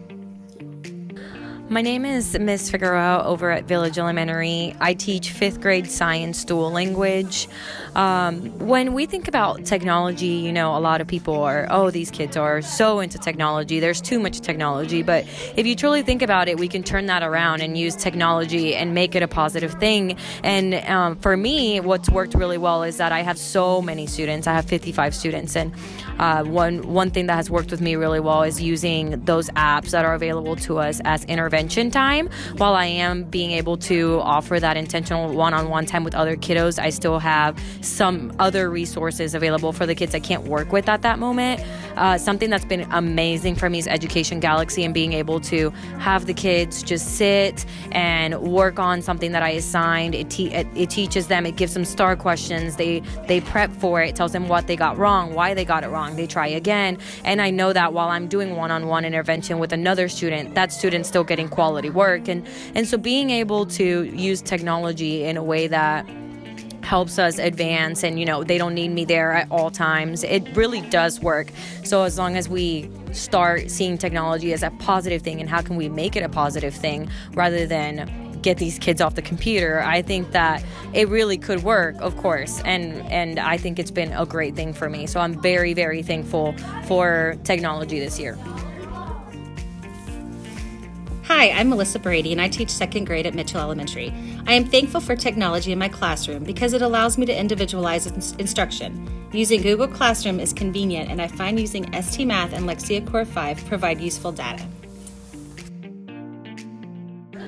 My 1.70 1.82
name 1.82 2.06
is 2.06 2.38
Miss 2.38 2.70
Figueroa 2.70 3.24
over 3.24 3.50
at 3.50 3.64
Village 3.64 3.98
Elementary. 3.98 4.74
I 4.80 4.94
teach 4.94 5.32
fifth 5.32 5.60
grade 5.60 5.90
science 5.90 6.42
dual 6.42 6.70
language. 6.70 7.46
Um, 7.94 8.58
when 8.58 8.92
we 8.92 9.06
think 9.06 9.28
about 9.28 9.64
technology, 9.64 10.26
you 10.26 10.52
know, 10.52 10.76
a 10.76 10.80
lot 10.80 11.00
of 11.00 11.06
people 11.06 11.42
are, 11.42 11.66
oh, 11.70 11.90
these 11.90 12.10
kids 12.10 12.36
are 12.36 12.62
so 12.62 13.00
into 13.00 13.18
technology. 13.18 13.80
There's 13.80 14.00
too 14.00 14.18
much 14.18 14.40
technology. 14.40 15.02
But 15.02 15.26
if 15.56 15.66
you 15.66 15.74
truly 15.74 16.02
think 16.02 16.22
about 16.22 16.48
it, 16.48 16.58
we 16.58 16.68
can 16.68 16.82
turn 16.82 17.06
that 17.06 17.22
around 17.22 17.60
and 17.60 17.76
use 17.76 17.96
technology 17.96 18.74
and 18.74 18.94
make 18.94 19.14
it 19.14 19.22
a 19.22 19.28
positive 19.28 19.74
thing. 19.74 20.16
And 20.42 20.74
um, 20.74 21.16
for 21.16 21.36
me, 21.36 21.80
what's 21.80 22.08
worked 22.08 22.34
really 22.34 22.58
well 22.58 22.82
is 22.82 22.96
that 22.98 23.12
I 23.12 23.22
have 23.22 23.38
so 23.38 23.82
many 23.82 24.06
students. 24.06 24.46
I 24.46 24.54
have 24.54 24.66
55 24.66 25.14
students, 25.14 25.56
and 25.56 25.72
uh, 26.18 26.44
one 26.44 26.86
one 26.92 27.10
thing 27.10 27.26
that 27.26 27.36
has 27.36 27.50
worked 27.50 27.70
with 27.70 27.80
me 27.80 27.96
really 27.96 28.20
well 28.20 28.42
is 28.42 28.60
using 28.60 29.24
those 29.24 29.48
apps 29.50 29.90
that 29.90 30.04
are 30.04 30.14
available 30.14 30.56
to 30.56 30.78
us 30.78 31.00
as 31.04 31.24
intervention 31.24 31.90
time. 31.90 32.28
While 32.56 32.74
I 32.74 32.86
am 32.86 33.24
being 33.24 33.52
able 33.52 33.76
to 33.78 34.20
offer 34.22 34.58
that 34.60 34.76
intentional 34.76 35.32
one-on-one 35.32 35.86
time 35.86 36.04
with 36.04 36.14
other 36.14 36.36
kiddos, 36.36 36.78
I 36.78 36.90
still 36.90 37.18
have 37.18 37.58
some 37.80 38.32
other 38.38 38.70
resources 38.70 39.34
available 39.34 39.72
for 39.72 39.86
the 39.86 39.94
kids 39.94 40.14
I 40.14 40.20
can't 40.20 40.44
work 40.44 40.72
with 40.72 40.88
at 40.88 41.02
that 41.02 41.18
moment. 41.18 41.60
Uh, 41.96 42.16
something 42.16 42.50
that's 42.50 42.64
been 42.64 42.86
amazing 42.92 43.56
for 43.56 43.68
me 43.68 43.78
is 43.78 43.86
Education 43.86 44.40
Galaxy 44.40 44.84
and 44.84 44.94
being 44.94 45.12
able 45.12 45.40
to 45.40 45.70
have 45.98 46.26
the 46.26 46.34
kids 46.34 46.82
just 46.82 47.16
sit 47.16 47.66
and 47.92 48.40
work 48.40 48.78
on 48.78 49.02
something 49.02 49.32
that 49.32 49.42
I 49.42 49.50
assigned. 49.50 50.14
It, 50.14 50.30
te- 50.30 50.54
it, 50.54 50.66
it 50.76 50.90
teaches 50.90 51.26
them, 51.26 51.44
it 51.44 51.56
gives 51.56 51.74
them 51.74 51.84
star 51.84 52.16
questions. 52.16 52.76
They 52.76 53.00
they 53.26 53.40
prep 53.40 53.72
for 53.72 54.02
it, 54.02 54.10
it 54.10 54.16
tells 54.16 54.32
them 54.32 54.48
what 54.48 54.66
they 54.66 54.76
got 54.76 54.96
wrong, 54.96 55.34
why 55.34 55.54
they 55.54 55.64
got 55.64 55.82
it 55.84 55.88
wrong. 55.88 56.16
They 56.16 56.26
try 56.26 56.46
again. 56.46 56.98
And 57.24 57.42
I 57.42 57.50
know 57.50 57.72
that 57.72 57.92
while 57.92 58.08
I'm 58.08 58.28
doing 58.28 58.56
one-on-one 58.56 59.04
intervention 59.04 59.58
with 59.58 59.72
another 59.72 60.08
student, 60.08 60.54
that 60.54 60.72
student's 60.72 61.08
still 61.08 61.24
getting 61.24 61.48
quality 61.48 61.90
work. 61.90 62.28
And 62.28 62.46
and 62.74 62.86
so 62.86 62.96
being 62.96 63.30
able 63.30 63.66
to 63.66 64.04
use 64.04 64.40
technology 64.40 65.24
in 65.24 65.36
a 65.36 65.42
way 65.42 65.66
that 65.66 66.06
helps 66.88 67.18
us 67.18 67.38
advance 67.38 68.02
and 68.02 68.18
you 68.18 68.24
know 68.24 68.42
they 68.42 68.56
don't 68.56 68.72
need 68.72 68.88
me 68.88 69.04
there 69.04 69.32
at 69.32 69.46
all 69.50 69.70
times. 69.70 70.24
It 70.24 70.56
really 70.56 70.80
does 70.80 71.20
work. 71.20 71.48
So 71.84 72.04
as 72.04 72.16
long 72.16 72.34
as 72.34 72.48
we 72.48 72.90
start 73.12 73.70
seeing 73.70 73.98
technology 73.98 74.54
as 74.54 74.62
a 74.62 74.70
positive 74.78 75.20
thing 75.20 75.38
and 75.38 75.50
how 75.50 75.60
can 75.60 75.76
we 75.76 75.90
make 75.90 76.16
it 76.16 76.22
a 76.22 76.30
positive 76.30 76.74
thing 76.74 77.10
rather 77.34 77.66
than 77.66 78.40
get 78.40 78.56
these 78.56 78.78
kids 78.78 79.00
off 79.00 79.16
the 79.16 79.22
computer 79.22 79.82
i 79.82 80.00
think 80.00 80.30
that 80.30 80.62
it 80.94 81.08
really 81.08 81.36
could 81.36 81.64
work 81.64 81.96
of 82.00 82.16
course. 82.16 82.62
And 82.64 83.02
and 83.10 83.38
i 83.38 83.58
think 83.58 83.78
it's 83.78 83.90
been 83.90 84.12
a 84.12 84.24
great 84.24 84.54
thing 84.56 84.72
for 84.72 84.88
me. 84.88 85.06
So 85.06 85.20
i'm 85.20 85.40
very 85.42 85.74
very 85.74 86.02
thankful 86.02 86.54
for 86.86 87.36
technology 87.44 87.98
this 88.00 88.18
year 88.18 88.38
Hi, 91.28 91.50
I'm 91.50 91.68
Melissa 91.68 91.98
Brady, 91.98 92.32
and 92.32 92.40
I 92.40 92.48
teach 92.48 92.70
second 92.70 93.04
grade 93.04 93.26
at 93.26 93.34
Mitchell 93.34 93.60
Elementary. 93.60 94.14
I 94.46 94.54
am 94.54 94.64
thankful 94.64 95.02
for 95.02 95.14
technology 95.14 95.72
in 95.72 95.78
my 95.78 95.90
classroom 95.90 96.42
because 96.42 96.72
it 96.72 96.80
allows 96.80 97.18
me 97.18 97.26
to 97.26 97.38
individualize 97.38 98.06
instruction. 98.06 99.06
Using 99.30 99.60
Google 99.60 99.88
Classroom 99.88 100.40
is 100.40 100.54
convenient, 100.54 101.10
and 101.10 101.20
I 101.20 101.28
find 101.28 101.60
using 101.60 101.92
ST 102.02 102.26
Math 102.26 102.54
and 102.54 102.66
Lexia 102.66 103.06
Core 103.06 103.26
5 103.26 103.66
provide 103.66 104.00
useful 104.00 104.32
data. 104.32 104.66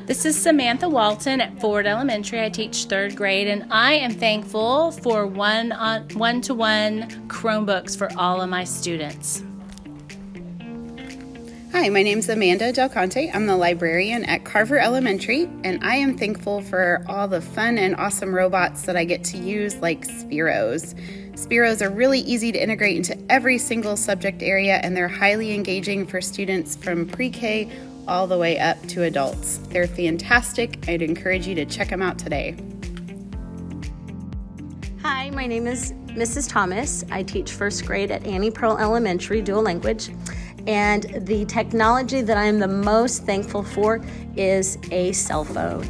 This 0.04 0.26
is 0.26 0.38
Samantha 0.38 0.86
Walton 0.86 1.40
at 1.40 1.58
Ford 1.58 1.86
Elementary. 1.86 2.44
I 2.44 2.50
teach 2.50 2.84
third 2.84 3.16
grade, 3.16 3.48
and 3.48 3.64
I 3.72 3.94
am 3.94 4.12
thankful 4.12 4.92
for 4.92 5.26
one 5.26 5.72
on 5.72 6.06
one 6.10 6.42
to 6.42 6.52
one 6.52 7.08
Chromebooks 7.28 7.96
for 7.96 8.10
all 8.18 8.42
of 8.42 8.50
my 8.50 8.62
students. 8.62 9.42
Hi, 11.80 11.88
my 11.88 12.02
name 12.02 12.18
is 12.18 12.28
Amanda 12.28 12.74
Del 12.74 12.90
Conte. 12.90 13.30
I'm 13.32 13.46
the 13.46 13.56
librarian 13.56 14.22
at 14.24 14.44
Carver 14.44 14.78
Elementary, 14.78 15.48
and 15.64 15.82
I 15.82 15.96
am 15.96 16.14
thankful 16.14 16.60
for 16.60 17.02
all 17.08 17.26
the 17.26 17.40
fun 17.40 17.78
and 17.78 17.96
awesome 17.96 18.34
robots 18.34 18.82
that 18.82 18.98
I 18.98 19.04
get 19.06 19.24
to 19.24 19.38
use, 19.38 19.76
like 19.76 20.06
Spheros. 20.06 20.94
Spheros 21.36 21.80
are 21.80 21.88
really 21.88 22.20
easy 22.20 22.52
to 22.52 22.62
integrate 22.62 22.98
into 22.98 23.18
every 23.32 23.56
single 23.56 23.96
subject 23.96 24.42
area, 24.42 24.74
and 24.82 24.94
they're 24.94 25.08
highly 25.08 25.54
engaging 25.54 26.06
for 26.06 26.20
students 26.20 26.76
from 26.76 27.06
pre 27.06 27.30
K 27.30 27.70
all 28.06 28.26
the 28.26 28.36
way 28.36 28.58
up 28.58 28.78
to 28.88 29.04
adults. 29.04 29.56
They're 29.70 29.86
fantastic. 29.86 30.86
I'd 30.86 31.00
encourage 31.00 31.46
you 31.46 31.54
to 31.54 31.64
check 31.64 31.88
them 31.88 32.02
out 32.02 32.18
today. 32.18 32.58
Hi, 35.00 35.30
my 35.30 35.46
name 35.46 35.66
is 35.66 35.92
Mrs. 36.08 36.46
Thomas. 36.46 37.06
I 37.10 37.22
teach 37.22 37.52
first 37.52 37.86
grade 37.86 38.10
at 38.10 38.26
Annie 38.26 38.50
Purl 38.50 38.76
Elementary, 38.76 39.40
dual 39.40 39.62
language. 39.62 40.10
And 40.66 41.04
the 41.26 41.44
technology 41.46 42.20
that 42.22 42.36
I'm 42.36 42.58
the 42.58 42.68
most 42.68 43.24
thankful 43.24 43.62
for 43.62 44.00
is 44.36 44.78
a 44.90 45.12
cell 45.12 45.44
phone. 45.44 45.84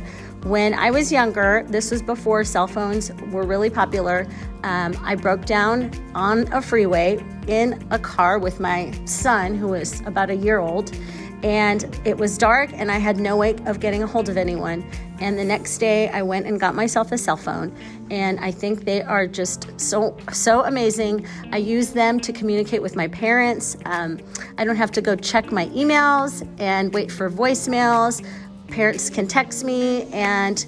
When 0.44 0.72
I 0.72 0.90
was 0.90 1.12
younger, 1.12 1.66
this 1.68 1.90
was 1.90 2.00
before 2.00 2.44
cell 2.44 2.66
phones 2.66 3.12
were 3.30 3.44
really 3.44 3.68
popular. 3.68 4.26
Um, 4.62 4.96
I 5.02 5.14
broke 5.14 5.44
down 5.44 5.90
on 6.14 6.50
a 6.52 6.62
freeway 6.62 7.22
in 7.46 7.86
a 7.90 7.98
car 7.98 8.38
with 8.38 8.58
my 8.58 8.90
son, 9.04 9.54
who 9.54 9.68
was 9.68 10.00
about 10.06 10.30
a 10.30 10.34
year 10.34 10.58
old, 10.58 10.96
and 11.42 12.00
it 12.04 12.16
was 12.16 12.38
dark, 12.38 12.70
and 12.72 12.90
I 12.90 12.98
had 12.98 13.18
no 13.18 13.36
way 13.36 13.56
of 13.66 13.80
getting 13.80 14.02
a 14.02 14.06
hold 14.06 14.30
of 14.30 14.38
anyone. 14.38 14.82
And 15.20 15.38
the 15.38 15.44
next 15.44 15.78
day, 15.78 16.08
I 16.08 16.22
went 16.22 16.46
and 16.46 16.58
got 16.58 16.74
myself 16.74 17.12
a 17.12 17.18
cell 17.18 17.36
phone, 17.36 17.76
and 18.10 18.40
I 18.40 18.50
think 18.50 18.86
they 18.86 19.02
are 19.02 19.26
just 19.26 19.78
so 19.78 20.16
so 20.32 20.64
amazing. 20.64 21.26
I 21.52 21.58
use 21.58 21.90
them 21.90 22.18
to 22.20 22.32
communicate 22.32 22.80
with 22.80 22.96
my 22.96 23.06
parents. 23.08 23.76
Um, 23.84 24.18
I 24.56 24.64
don't 24.64 24.76
have 24.76 24.90
to 24.92 25.02
go 25.02 25.14
check 25.16 25.52
my 25.52 25.66
emails 25.66 26.48
and 26.58 26.92
wait 26.94 27.12
for 27.12 27.30
voicemails. 27.30 28.24
Parents 28.68 29.10
can 29.10 29.28
text 29.28 29.62
me, 29.62 30.04
and 30.12 30.64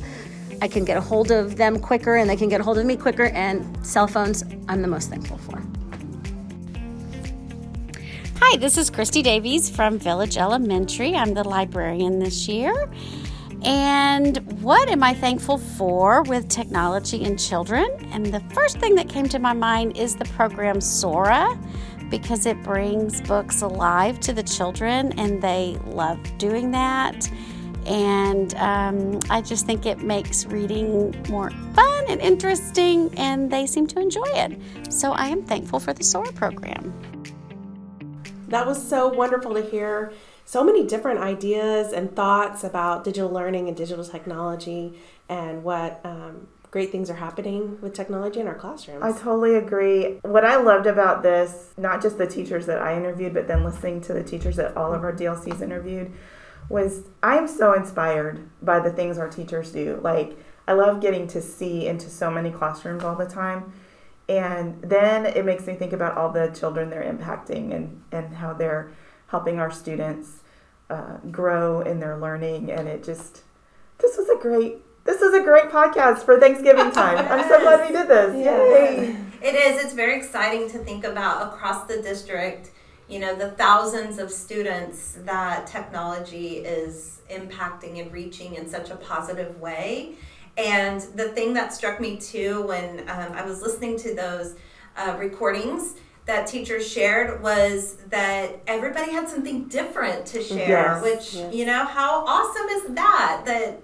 I 0.61 0.69
can 0.69 0.85
get 0.85 0.99
a 0.99 1.01
hold 1.01 1.31
of 1.31 1.57
them 1.57 1.81
quicker, 1.81 2.17
and 2.17 2.29
they 2.29 2.37
can 2.37 2.51
get 2.51 2.61
a 2.61 2.65
hold 2.65 2.77
of 2.77 2.85
me 2.85 2.97
quicker. 2.97 3.25
And 3.25 3.87
cell 3.87 4.07
phones, 4.07 4.45
I'm 4.69 4.83
the 4.83 4.89
most 4.89 5.09
thankful 5.09 5.39
for. 5.39 5.63
Hi, 8.41 8.59
this 8.59 8.77
is 8.77 8.91
Christy 8.91 9.23
Davies 9.23 9.71
from 9.71 9.99
Village 9.99 10.37
Elementary. 10.37 11.15
I'm 11.15 11.33
the 11.33 11.45
librarian 11.45 12.19
this 12.19 12.49
year. 12.49 12.91
And 13.65 14.39
what 14.61 14.89
am 14.89 15.05
I 15.05 15.15
thankful 15.15 15.59
for 15.59 16.23
with 16.25 16.49
technology 16.49 17.25
and 17.25 17.39
children? 17.39 17.89
And 18.13 18.27
the 18.27 18.41
first 18.55 18.79
thing 18.79 18.97
that 18.97 19.09
came 19.09 19.29
to 19.29 19.39
my 19.39 19.53
mind 19.53 19.97
is 19.97 20.17
the 20.17 20.25
program 20.27 20.81
Sora 20.81 21.57
because 22.11 22.45
it 22.45 22.61
brings 22.63 23.21
books 23.23 23.63
alive 23.63 24.19
to 24.21 24.33
the 24.33 24.43
children 24.43 25.19
and 25.19 25.41
they 25.41 25.79
love 25.87 26.19
doing 26.39 26.73
that. 26.73 27.31
And 27.87 28.55
um, 28.57 29.21
I 29.31 29.41
just 29.41 29.67
think 29.67 29.87
it 29.87 30.01
makes 30.01 30.45
reading 30.47 31.15
more 31.29 31.51
fun 31.75 32.05
and 32.09 32.21
interesting, 32.21 33.13
and 33.17 33.51
they 33.51 33.67
seem 33.67 33.87
to 33.89 33.99
enjoy 33.99 34.27
it. 34.27 34.93
So 34.93 35.13
I 35.13 35.27
am 35.27 35.43
thankful 35.43 35.81
for 35.81 35.93
the 35.93 36.05
Sora 36.05 36.33
program. 36.33 36.95
That 38.49 38.67
was 38.67 38.87
so 38.87 39.09
wonderful 39.09 39.55
to 39.55 39.63
hear 39.63 40.13
so 40.53 40.63
many 40.63 40.85
different 40.85 41.19
ideas 41.19 41.95
and 41.95 42.15
thoughts 42.15 42.63
about 42.63 43.05
digital 43.05 43.31
learning 43.31 43.69
and 43.69 43.77
digital 43.77 44.05
technology 44.05 45.01
and 45.31 45.65
what 45.65 45.99
um, 46.05 46.47
great 46.71 46.93
things 46.93 47.09
are 47.09 47.15
happening 47.15 47.81
with 47.81 47.95
technology 47.95 48.39
in 48.39 48.47
our 48.47 48.55
classrooms. 48.55 49.03
I 49.03 49.13
totally 49.13 49.55
agree. 49.55 50.19
What 50.21 50.45
I 50.45 50.57
loved 50.57 50.87
about 50.87 51.23
this, 51.23 51.73
not 51.79 52.03
just 52.03 52.19
the 52.19 52.27
teachers 52.27 52.67
that 52.67 52.83
I 52.83 52.95
interviewed, 52.95 53.33
but 53.33 53.49
then 53.49 53.65
listening 53.65 54.03
to 54.03 54.13
the 54.13 54.23
teachers 54.23 54.57
that 54.57 54.77
all 54.77 54.93
of 54.93 55.03
our 55.05 55.13
DLCs 55.15 55.63
interviewed, 55.63 56.13
was 56.69 57.05
I'm 57.23 57.49
so 57.49 57.73
inspired 57.73 58.47
by 58.61 58.79
the 58.79 58.93
things 58.93 59.17
our 59.17 59.31
teachers 59.31 59.73
do. 59.73 60.01
Like, 60.03 60.37
I 60.69 60.75
love 60.75 61.01
getting 61.01 61.27
to 61.29 61.41
see 61.41 61.87
into 61.87 62.11
so 62.11 62.31
many 62.31 62.51
classrooms 62.51 63.05
all 63.05 63.17
the 63.17 63.25
time. 63.25 63.73
And 64.29 64.83
then 64.83 65.25
it 65.25 65.47
makes 65.47 65.67
me 65.67 65.73
think 65.77 65.95
about 65.95 66.19
all 66.19 66.31
the 66.31 66.49
children 66.49 66.91
they're 66.91 67.11
impacting 67.11 67.75
and, 67.75 68.03
and 68.13 68.35
how 68.35 68.53
they're 68.53 68.93
helping 69.29 69.59
our 69.59 69.71
students 69.71 70.42
uh, 70.93 71.17
grow 71.31 71.81
in 71.81 72.01
their 72.01 72.19
learning. 72.19 72.71
And 72.71 72.87
it 72.87 73.03
just, 73.03 73.43
this 73.99 74.17
was 74.17 74.29
a 74.29 74.41
great, 74.41 74.77
this 75.05 75.23
is 75.23 75.35
a 75.35 75.43
great 75.43 75.71
podcast 75.71 76.19
for 76.19 76.39
Thanksgiving 76.39 76.91
time. 76.93 77.19
I'm 77.19 77.49
so 77.49 77.61
glad 77.61 77.89
we 77.89 77.97
did 77.97 78.09
this. 78.09 78.35
Yay! 78.35 79.17
It 79.43 79.55
is. 79.55 79.83
It's 79.83 79.95
very 79.95 80.17
exciting 80.17 80.71
to 80.71 80.79
think 80.79 81.05
about 81.05 81.53
across 81.53 81.87
the 81.87 82.01
district, 82.03 82.71
you 83.09 83.19
know, 83.19 83.35
the 83.35 83.53
thousands 83.53 84.19
of 84.19 84.31
students 84.31 85.19
that 85.25 85.67
technology 85.67 86.59
is 86.59 87.23
impacting 87.31 88.01
and 88.01 88.13
reaching 88.13 88.55
in 88.55 88.69
such 88.69 88.91
a 88.91 88.97
positive 88.97 89.59
way. 89.61 90.15
And 90.57 91.01
the 91.17 91.31
thing 91.31 91.55
that 91.55 91.73
struck 91.73 92.01
me 92.01 92.19
too 92.19 92.63
when 92.67 93.01
um, 93.09 93.33
I 93.33 93.45
was 93.45 93.63
listening 93.63 93.99
to 94.01 94.15
those 94.15 94.55
uh, 94.97 95.17
recordings 95.19 95.95
that 96.27 96.47
teachers 96.47 96.87
shared 96.87 97.43
was 97.43 97.97
that 98.11 98.61
everybody 98.67 99.11
had 99.11 99.29
something 99.29 99.67
different 99.69 100.25
to 100.27 100.43
share, 100.43 100.69
Yes, 100.69 101.03
which, 101.03 101.35
yes. 101.35 101.55
you 101.55 101.67
know, 101.67 101.85
how 101.85 102.25
awesome 102.27 102.69
is 102.69 102.95
that? 102.95 103.43
That 103.45 103.81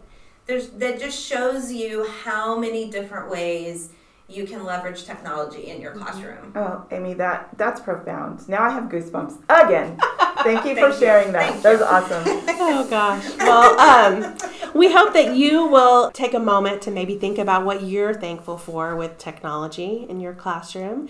there's 0.47 0.69
that 0.71 0.99
just 1.01 1.21
shows 1.21 1.73
you 1.73 2.09
how 2.25 2.57
many 2.59 2.91
different 2.91 3.31
ways 3.31 3.91
you 4.31 4.47
can 4.47 4.63
leverage 4.65 5.05
technology 5.05 5.69
in 5.71 5.81
your 5.81 5.93
classroom. 5.93 6.53
Oh, 6.55 6.85
Amy, 6.91 7.15
that 7.15 7.49
that's 7.57 7.81
profound. 7.81 8.49
Now 8.49 8.63
I 8.63 8.71
have 8.71 8.85
goosebumps 8.85 9.39
again. 9.49 9.99
Thank 10.45 10.65
you 10.65 10.75
for 10.77 10.83
Thank 10.83 10.95
you. 10.95 11.01
sharing 11.01 11.33
that. 11.33 11.63
That 11.63 11.73
was 11.73 11.83
awesome. 11.83 12.23
oh 12.49 12.87
gosh. 12.89 13.25
Well, 13.39 13.79
um, 13.81 14.37
we 14.75 14.93
hope 14.93 15.13
that 15.15 15.35
you 15.35 15.67
will 15.67 16.11
take 16.13 16.33
a 16.35 16.39
moment 16.39 16.83
to 16.83 16.91
maybe 16.93 17.19
think 17.19 17.39
about 17.39 17.65
what 17.65 17.83
you're 17.83 18.15
thankful 18.15 18.57
for 18.57 18.95
with 18.95 19.19
technology 19.19 20.07
in 20.09 20.21
your 20.21 20.35
classroom. 20.35 21.09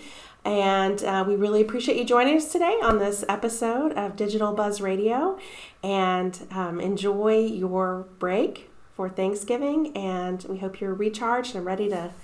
And 0.49 1.03
uh, 1.03 1.23
we 1.27 1.35
really 1.35 1.61
appreciate 1.61 1.95
you 1.95 2.03
joining 2.03 2.35
us 2.35 2.51
today 2.51 2.75
on 2.81 2.97
this 2.97 3.23
episode 3.29 3.93
of 3.93 4.15
Digital 4.15 4.51
Buzz 4.51 4.81
Radio. 4.81 5.37
And 5.83 6.47
um, 6.49 6.81
enjoy 6.81 7.45
your 7.45 8.07
break 8.17 8.71
for 8.95 9.09
Thanksgiving. 9.09 9.95
And 9.95 10.43
we 10.49 10.57
hope 10.57 10.81
you're 10.81 10.95
recharged 10.95 11.55
and 11.55 11.63
ready 11.63 11.87
to 11.89 12.15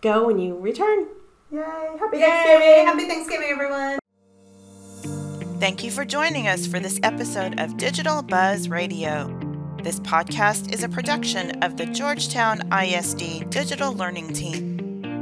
go 0.00 0.26
when 0.26 0.40
you 0.40 0.58
return. 0.58 1.06
Yay! 1.52 1.60
Happy 2.00 2.18
Yay! 2.18 2.22
Thanksgiving! 2.24 2.86
Happy 2.86 3.06
Thanksgiving, 3.06 3.48
everyone! 3.48 4.00
Thank 5.60 5.84
you 5.84 5.92
for 5.92 6.04
joining 6.04 6.48
us 6.48 6.66
for 6.66 6.80
this 6.80 6.98
episode 7.04 7.60
of 7.60 7.76
Digital 7.76 8.22
Buzz 8.22 8.68
Radio. 8.68 9.28
This 9.84 10.00
podcast 10.00 10.74
is 10.74 10.82
a 10.82 10.88
production 10.88 11.62
of 11.62 11.76
the 11.76 11.86
Georgetown 11.86 12.72
ISD 12.72 13.48
Digital 13.50 13.92
Learning 13.92 14.32
Team. 14.32 14.77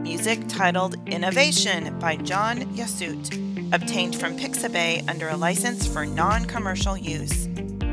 Music 0.07 0.47
titled 0.47 0.95
Innovation 1.09 1.99
by 1.99 2.14
John 2.14 2.59
Yasut. 2.77 3.75
obtained 3.75 4.14
from 4.14 4.38
Pixabay 4.38 5.07
under 5.11 5.31
a 5.31 5.37
license 5.37 5.85
for 5.85 6.07
non 6.07 6.45
commercial 6.45 6.97
use. 6.97 7.49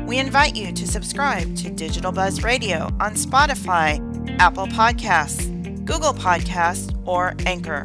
We 0.06 0.18
invite 0.18 0.54
you 0.54 0.70
to 0.70 0.86
subscribe 0.86 1.56
to 1.56 1.70
Digital 1.70 2.12
Buzz 2.12 2.44
Radio 2.44 2.84
on 3.00 3.14
Spotify, 3.14 3.98
Apple 4.38 4.68
Podcasts, 4.68 5.50
Google 5.84 6.14
Podcasts, 6.14 6.96
or 7.04 7.34
Anchor. 7.46 7.84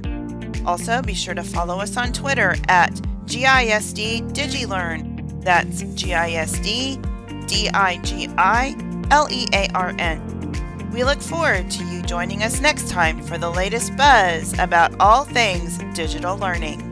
Also, 0.63 1.01
be 1.01 1.15
sure 1.15 1.33
to 1.33 1.43
follow 1.43 1.79
us 1.79 1.97
on 1.97 2.13
Twitter 2.13 2.55
at 2.67 2.93
GISD 3.25 4.31
DigiLearn. 4.33 5.43
That's 5.43 5.81
GISD 5.81 7.47
D 7.47 7.69
I 7.73 7.97
G 8.03 8.29
I 8.37 8.75
L 9.09 9.27
E 9.31 9.47
A 9.53 9.69
R 9.73 9.95
N. 9.97 10.38
We 10.99 11.05
look 11.05 11.21
forward 11.21 11.71
to 11.71 11.85
you 11.85 12.01
joining 12.01 12.43
us 12.43 12.59
next 12.59 12.89
time 12.89 13.23
for 13.23 13.37
the 13.37 13.49
latest 13.49 13.95
buzz 13.95 14.51
about 14.59 14.93
all 14.99 15.23
things 15.23 15.77
digital 15.93 16.35
learning. 16.37 16.88